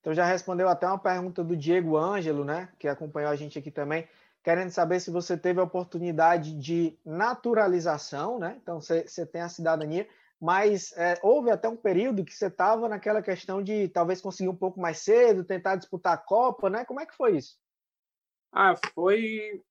[0.00, 2.70] Então já respondeu até uma pergunta do Diego Ângelo, né?
[2.78, 4.06] Que acompanhou a gente aqui também,
[4.42, 8.58] querendo saber se você teve a oportunidade de naturalização, né?
[8.62, 10.06] Então você, tem a cidadania,
[10.40, 14.56] mas é, houve até um período que você estava naquela questão de talvez conseguir um
[14.56, 16.84] pouco mais cedo, tentar disputar a Copa, né?
[16.84, 17.58] Como é que foi isso?
[18.52, 19.62] Ah, foi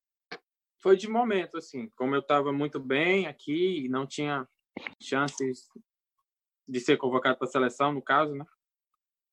[0.82, 4.46] foi de momento assim, como eu estava muito bem aqui e não tinha
[5.02, 5.70] chances
[6.68, 8.46] de ser convocado para a seleção, no caso, né?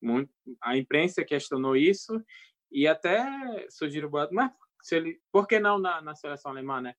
[0.01, 2.23] Muito, a imprensa questionou isso
[2.71, 3.25] e até
[3.69, 4.51] surgiram boatos, mas
[4.81, 6.95] se ele, por que não na, na seleção alemã, né?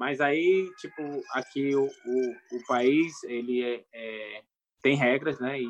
[0.00, 4.42] Mas aí, tipo, aqui o, o, o país, ele é, é,
[4.80, 5.60] tem regras, né?
[5.60, 5.68] E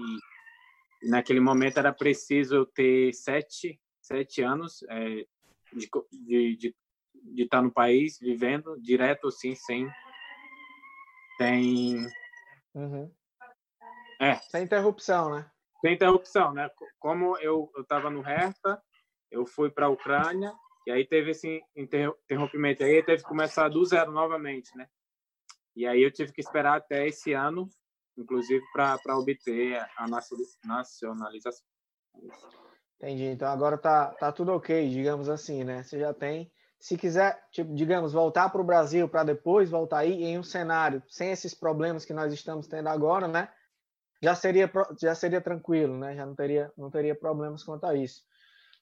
[1.11, 5.27] naquele momento era preciso eu ter sete, sete anos é,
[5.73, 6.77] de, de, de,
[7.35, 9.91] de estar no país, vivendo direto, assim, sem...
[11.37, 12.07] Tem...
[12.73, 13.13] Uhum.
[14.21, 14.37] É.
[14.37, 15.51] Sem interrupção, né?
[15.81, 16.71] Sem interrupção, né?
[17.01, 18.81] Como eu estava no Hertha,
[19.29, 20.55] eu fui para a Ucrânia,
[20.87, 24.89] e aí teve esse interrompimento, aí teve que começar do zero novamente, né?
[25.77, 27.69] E aí eu tive que esperar até esse ano,
[28.17, 31.67] inclusive, para obter a nacionalização.
[32.97, 33.25] Entendi.
[33.25, 35.83] Então agora tá, tá tudo ok, digamos assim, né?
[35.83, 36.51] Você já tem.
[36.79, 41.03] Se quiser, tipo, digamos, voltar para o Brasil para depois voltar aí em um cenário
[41.09, 43.51] sem esses problemas que nós estamos tendo agora, né?
[44.23, 44.71] Já seria,
[45.01, 46.15] já seria tranquilo, né?
[46.17, 48.23] Já não teria, não teria problemas quanto a isso.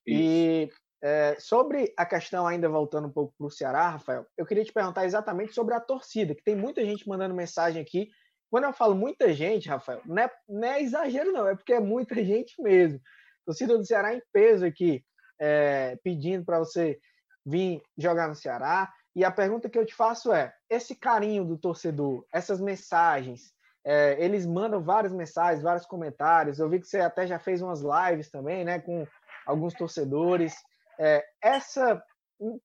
[0.07, 0.21] isso.
[0.21, 0.71] E
[1.01, 4.73] é, sobre a questão, ainda voltando um pouco para o Ceará, Rafael, eu queria te
[4.73, 8.11] perguntar exatamente sobre a torcida, que tem muita gente mandando mensagem aqui.
[8.51, 11.81] Quando eu falo muita gente, Rafael, não é, não é exagero, não, é porque é
[11.81, 13.01] muita gente mesmo.
[13.45, 15.05] torcida do Ceará em peso aqui,
[15.41, 16.99] é, pedindo para você
[17.47, 18.93] vir jogar no Ceará.
[19.15, 23.53] E a pergunta que eu te faço é: esse carinho do torcedor, essas mensagens,
[23.85, 26.59] é, eles mandam várias mensagens, vários comentários.
[26.59, 29.07] Eu vi que você até já fez umas lives também, né, com
[29.47, 30.55] alguns torcedores
[30.99, 32.03] é, essa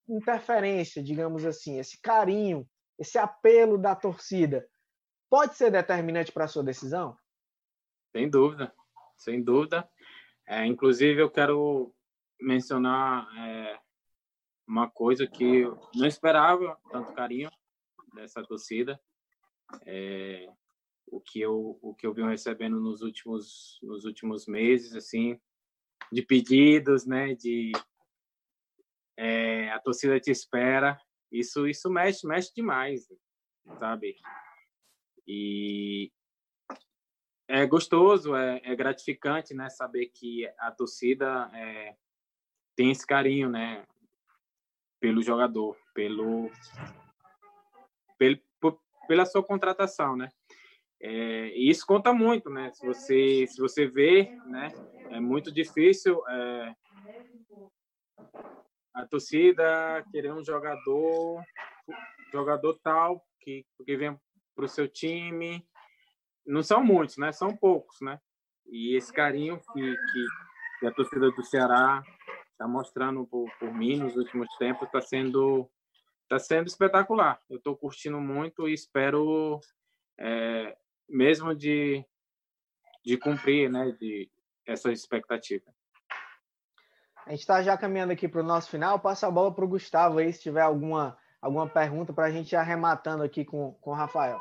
[0.08, 2.68] interferência, digamos assim, esse carinho,
[3.00, 4.68] esse apelo da torcida,
[5.30, 7.18] pode ser determinante para a sua decisão?
[8.12, 8.74] Sem dúvida,
[9.18, 9.90] sem dúvida.
[10.48, 11.94] É, inclusive, eu quero
[12.40, 13.80] mencionar é,
[14.68, 17.50] uma coisa que eu não esperava tanto carinho
[18.14, 19.00] dessa torcida.
[19.86, 20.48] É,
[21.08, 25.40] o que eu o que eu venho recebendo nos últimos nos últimos meses assim
[26.12, 27.72] de pedidos né de
[29.18, 31.00] é, a torcida te espera
[31.32, 33.08] isso isso mexe mexe demais
[33.80, 34.16] sabe
[35.28, 36.12] e
[37.48, 41.96] é gostoso é, é gratificante né saber que a torcida é,
[42.76, 43.86] tem esse carinho né
[45.00, 46.50] pelo jogador pelo,
[48.18, 48.40] pelo
[49.08, 50.30] pela sua contratação né
[51.06, 52.72] é, e isso conta muito, né?
[52.72, 54.72] Se você se você vê, né?
[55.10, 56.76] É muito difícil é,
[58.94, 61.44] a torcida querer um jogador
[62.32, 64.20] jogador tal que que vem
[64.56, 65.66] para o seu time.
[66.46, 67.32] Não são muitos, né?
[67.32, 68.20] São poucos, né?
[68.66, 70.28] E esse carinho que, que,
[70.80, 72.04] que a torcida do Ceará
[72.52, 75.70] está mostrando por, por mim nos últimos tempos está sendo
[76.24, 77.42] está sendo espetacular.
[77.50, 79.60] Eu estou curtindo muito e espero
[80.18, 80.76] é,
[81.08, 82.04] mesmo de,
[83.06, 84.30] de cumprir né, de
[84.66, 85.66] essa expectativa.
[87.26, 89.00] A gente está já caminhando aqui para o nosso final.
[89.00, 92.52] Passa a bola para o Gustavo aí, se tiver alguma, alguma pergunta para a gente
[92.52, 94.38] ir arrematando aqui com, com o Rafael.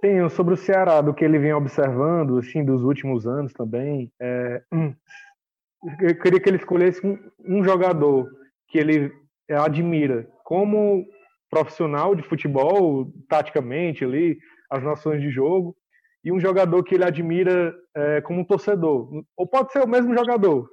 [0.00, 4.10] Tenho sobre o Ceará, do que ele vem observando, assim, dos últimos anos também.
[4.18, 4.62] É,
[6.00, 8.28] eu queria que ele escolhesse um, um jogador
[8.68, 9.12] que ele
[9.48, 11.06] admira como
[11.48, 14.38] profissional de futebol, taticamente ali,
[14.70, 15.76] as noções de jogo,
[16.24, 19.24] e um jogador que ele admira é, como torcedor.
[19.36, 20.68] Ou pode ser o mesmo jogador,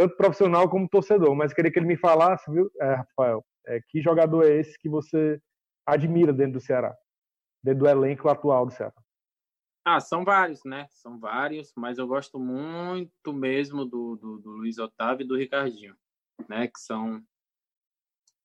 [0.00, 4.00] tanto profissional como torcedor, mas queria que ele me falasse, viu, é, Rafael, é, que
[4.00, 5.38] jogador é esse que você
[5.84, 6.96] admira dentro do Ceará,
[7.62, 8.94] dentro do elenco atual do Ceará?
[9.84, 10.86] Ah, são vários, né?
[10.90, 15.94] São vários, mas eu gosto muito mesmo do, do, do Luiz Otávio e do Ricardinho,
[16.48, 16.66] né?
[16.66, 17.22] Que são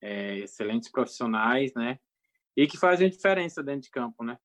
[0.02, 1.98] é, excelentes profissionais, né?
[2.54, 4.38] E que fazem diferença dentro de campo, né?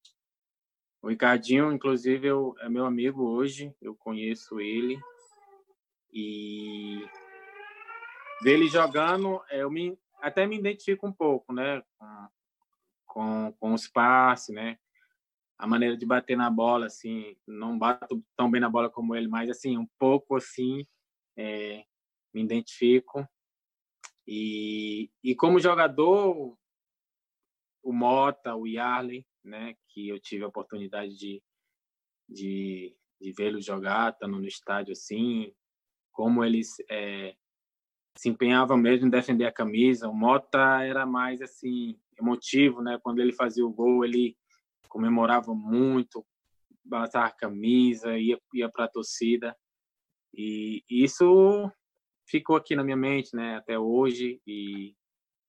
[1.02, 4.98] O Ricardinho, inclusive, eu, é meu amigo hoje, eu conheço ele.
[6.14, 7.08] E
[8.42, 11.82] ver ele jogando, é, eu me, até me identifico um pouco, né?
[11.98, 12.28] Com,
[13.06, 14.78] com, com os passes, né?
[15.58, 19.28] A maneira de bater na bola, assim, não bato tão bem na bola como ele,
[19.28, 20.86] mas, assim, um pouco, assim,
[21.38, 21.86] é,
[22.34, 23.28] me identifico.
[24.28, 26.58] E, e como jogador,
[27.84, 31.44] o Mota, o Yarley, né, que eu tive a oportunidade de,
[32.30, 35.54] de, de vê-los jogar, estando no estádio assim,
[36.12, 37.36] como eles é,
[38.18, 40.08] se empenhavam mesmo em defender a camisa.
[40.08, 43.00] O Mota era mais assim emotivo, né?
[43.02, 44.38] Quando ele fazia o gol, ele
[44.90, 46.26] comemorava muito,
[46.84, 49.56] balançava a camisa, ia, ia para a torcida.
[50.34, 51.72] E isso
[52.28, 54.96] ficou aqui na minha mente, né, até hoje e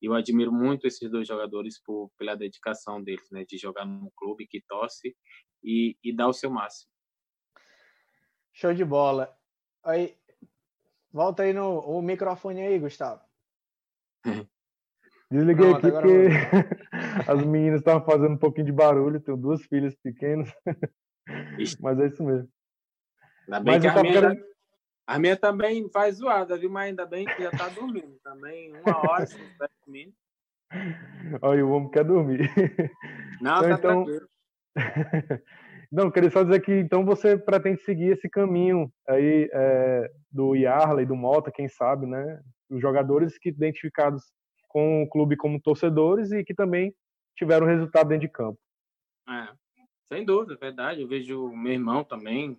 [0.01, 4.49] eu admiro muito esses dois jogadores por, pela dedicação deles, né, de jogar num clube
[4.49, 5.17] que torce
[5.63, 6.91] e, e dar o seu máximo.
[8.53, 9.33] Show de bola.
[9.85, 10.17] Aí,
[11.13, 13.21] volta aí no o microfone aí, Gustavo.
[15.31, 16.29] Desliguei Pronto, aqui porque
[17.31, 20.53] as meninas estavam fazendo um pouquinho de barulho, tenho duas filhas pequenas.
[21.81, 22.49] Mas é isso mesmo.
[23.47, 24.45] Ainda bem Mas que a minha, querendo...
[25.07, 26.71] A minha também faz zoada, viu?
[26.71, 28.19] Mas ainda bem que já tá dormindo.
[28.23, 30.15] Também uma hora se estiver dormindo.
[31.41, 32.51] Olha, o homem quer dormir.
[33.41, 34.05] Não, então, tá então...
[34.05, 34.29] tranquilo.
[35.93, 41.05] Não, queria só dizer que então você pretende seguir esse caminho aí é, do Yarley,
[41.05, 42.43] do Mota, quem sabe, né?
[42.71, 44.33] Os jogadores que identificados
[44.69, 46.95] com o clube como torcedores e que também
[47.37, 48.59] tiveram resultado dentro de campo.
[49.29, 49.53] É,
[50.09, 51.03] sem dúvida, é verdade.
[51.03, 52.59] Eu vejo o meu irmão também,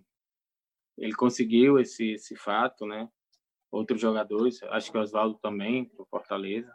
[0.95, 3.09] ele conseguiu esse, esse fato, né?
[3.71, 6.71] Outros jogadores, acho que o Oswaldo também, do Fortaleza.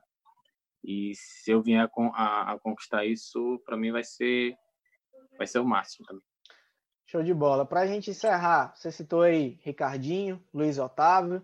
[0.83, 4.57] E se eu vier a, a, a conquistar isso, para mim vai ser,
[5.37, 6.28] vai ser o máximo também.
[7.11, 7.65] Show de bola.
[7.65, 11.43] Para a gente encerrar, você citou aí Ricardinho, Luiz Otávio,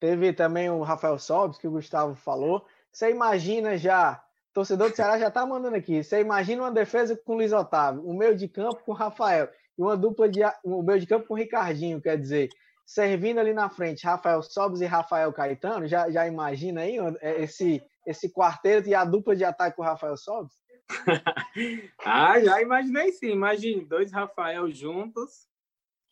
[0.00, 2.66] teve também o Rafael Sobes, que o Gustavo falou.
[2.90, 4.20] Você imagina já,
[4.52, 8.02] torcedor do Ceará já está mandando aqui, você imagina uma defesa com o Luiz Otávio,
[8.04, 9.48] um meio de campo com o Rafael
[9.78, 12.48] e uma dupla de um meio de campo com o Ricardinho, quer dizer,
[12.84, 17.80] servindo ali na frente Rafael Sobes e Rafael Caetano, já, já imagina aí é, esse,
[18.04, 20.63] esse quarteto e a dupla de ataque com o Rafael Sobes?
[22.04, 25.46] ah, já imaginei sim, imagine, dois Rafael juntos,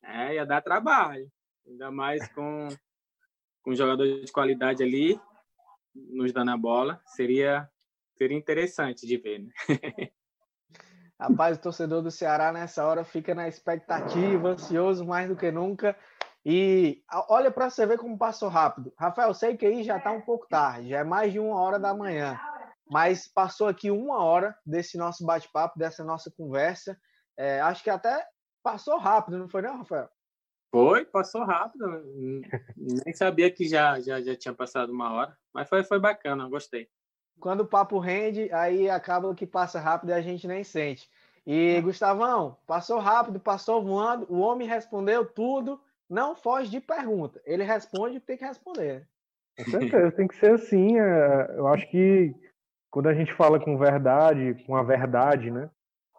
[0.02, 1.30] é, ia dar trabalho,
[1.66, 2.68] ainda mais com,
[3.62, 5.20] com um jogador de qualidade ali,
[5.94, 7.68] nos dando a bola, seria,
[8.16, 9.52] seria interessante de ver, né?
[11.20, 15.96] Rapaz, o torcedor do Ceará nessa hora fica na expectativa, ansioso mais do que nunca.
[16.44, 18.92] E olha para você ver como passou rápido.
[18.98, 21.78] Rafael, sei que aí já está um pouco tarde, já é mais de uma hora
[21.78, 22.40] da manhã.
[22.92, 26.96] Mas passou aqui uma hora desse nosso bate-papo, dessa nossa conversa.
[27.36, 28.24] É, acho que até
[28.62, 30.08] passou rápido, não foi, não, Rafael?
[30.70, 31.84] Foi, passou rápido.
[32.76, 35.36] Nem sabia que já, já, já tinha passado uma hora.
[35.52, 36.88] Mas foi, foi bacana, gostei
[37.42, 41.10] quando o papo rende, aí acaba que passa rápido e a gente nem sente.
[41.44, 47.42] E, Gustavão, passou rápido, passou voando, o homem respondeu tudo, não foge de pergunta.
[47.44, 49.08] Ele responde o que tem que responder.
[49.58, 51.00] Com certeza, tem que ser assim.
[51.00, 52.32] É, eu acho que
[52.92, 55.68] quando a gente fala com verdade, com a verdade, né?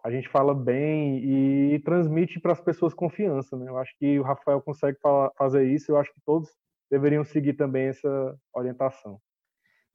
[0.03, 3.69] A gente fala bem e transmite para as pessoas confiança, né?
[3.69, 4.97] Eu acho que o Rafael consegue
[5.37, 6.49] fazer isso, eu acho que todos
[6.89, 9.21] deveriam seguir também essa orientação.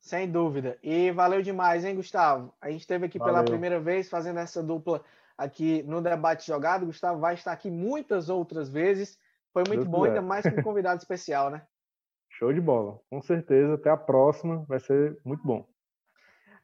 [0.01, 0.79] Sem dúvida.
[0.81, 2.55] E valeu demais, hein, Gustavo?
[2.61, 3.35] A gente esteve aqui valeu.
[3.35, 5.05] pela primeira vez fazendo essa dupla
[5.37, 6.87] aqui no Debate Jogado.
[6.87, 9.19] Gustavo vai estar aqui muitas outras vezes.
[9.53, 11.67] Foi muito Deus bom, ainda mais com um convidado especial, né?
[12.31, 13.01] Show de bola.
[13.11, 13.75] Com certeza.
[13.75, 14.65] Até a próxima.
[14.69, 15.67] Vai ser muito bom.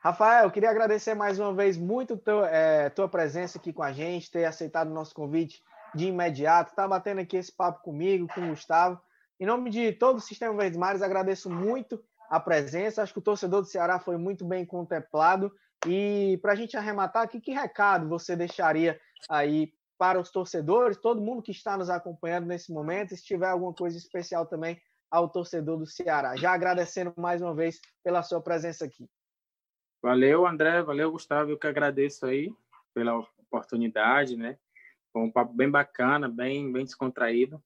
[0.05, 4.31] Rafael, queria agradecer mais uma vez muito teu, é, tua presença aqui com a gente,
[4.31, 5.63] ter aceitado o nosso convite
[5.95, 9.01] de imediato, tá batendo aqui esse papo comigo, com o Gustavo.
[9.41, 13.03] Em nome de todo o Sistema Verdes Mares, agradeço muito a presença.
[13.03, 15.51] Acho que o torcedor do Ceará foi muito bem contemplado.
[15.87, 21.23] E para a gente arrematar aqui, que recado você deixaria aí para os torcedores, todo
[21.23, 24.79] mundo que está nos acompanhando nesse momento, se tiver alguma coisa especial também
[25.11, 26.37] ao torcedor do Ceará.
[26.37, 29.09] Já agradecendo mais uma vez pela sua presença aqui.
[30.05, 32.53] Valeu, André, valeu, Gustavo, eu que agradeço aí
[32.93, 34.59] pela oportunidade, né?
[35.11, 37.59] Foi um papo bem bacana, bem, bem descontraído.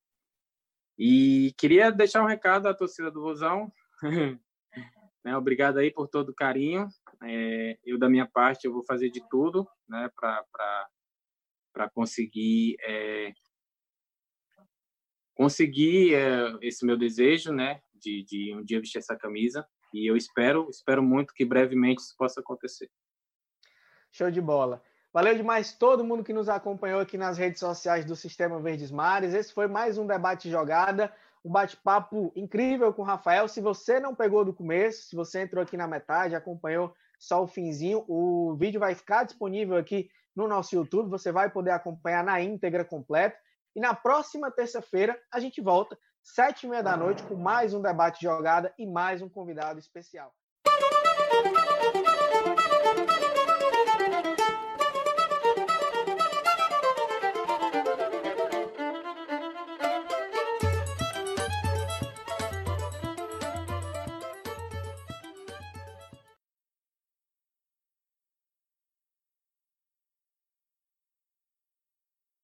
[0.97, 3.73] E queria deixar um recado à torcida do Vozão.
[5.25, 5.37] Né?
[5.37, 6.89] Obrigado aí por todo o carinho.
[7.25, 13.33] É, eu, da minha parte, eu vou fazer de tudo né, para conseguir é,
[15.35, 19.69] conseguir é, esse meu desejo, né, de, de um dia vestir essa camisa.
[19.93, 22.91] E eu espero, espero muito que brevemente isso possa acontecer.
[24.13, 24.83] Show de bola.
[25.13, 29.35] Valeu demais todo mundo que nos acompanhou aqui nas redes sociais do Sistema Verdes Mares.
[29.35, 31.13] Esse foi mais um debate jogada
[31.45, 33.49] um bate-papo incrível com o Rafael.
[33.49, 37.49] Se você não pegou do começo, se você entrou aqui na metade, acompanhou só o
[37.49, 41.09] finzinho, o vídeo vai ficar disponível aqui no nosso YouTube.
[41.11, 43.37] Você vai poder acompanhar na íntegra completa.
[43.75, 45.99] E na próxima terça-feira a gente volta,
[46.35, 50.35] sete e meia da noite, com mais um debate jogada e mais um convidado especial.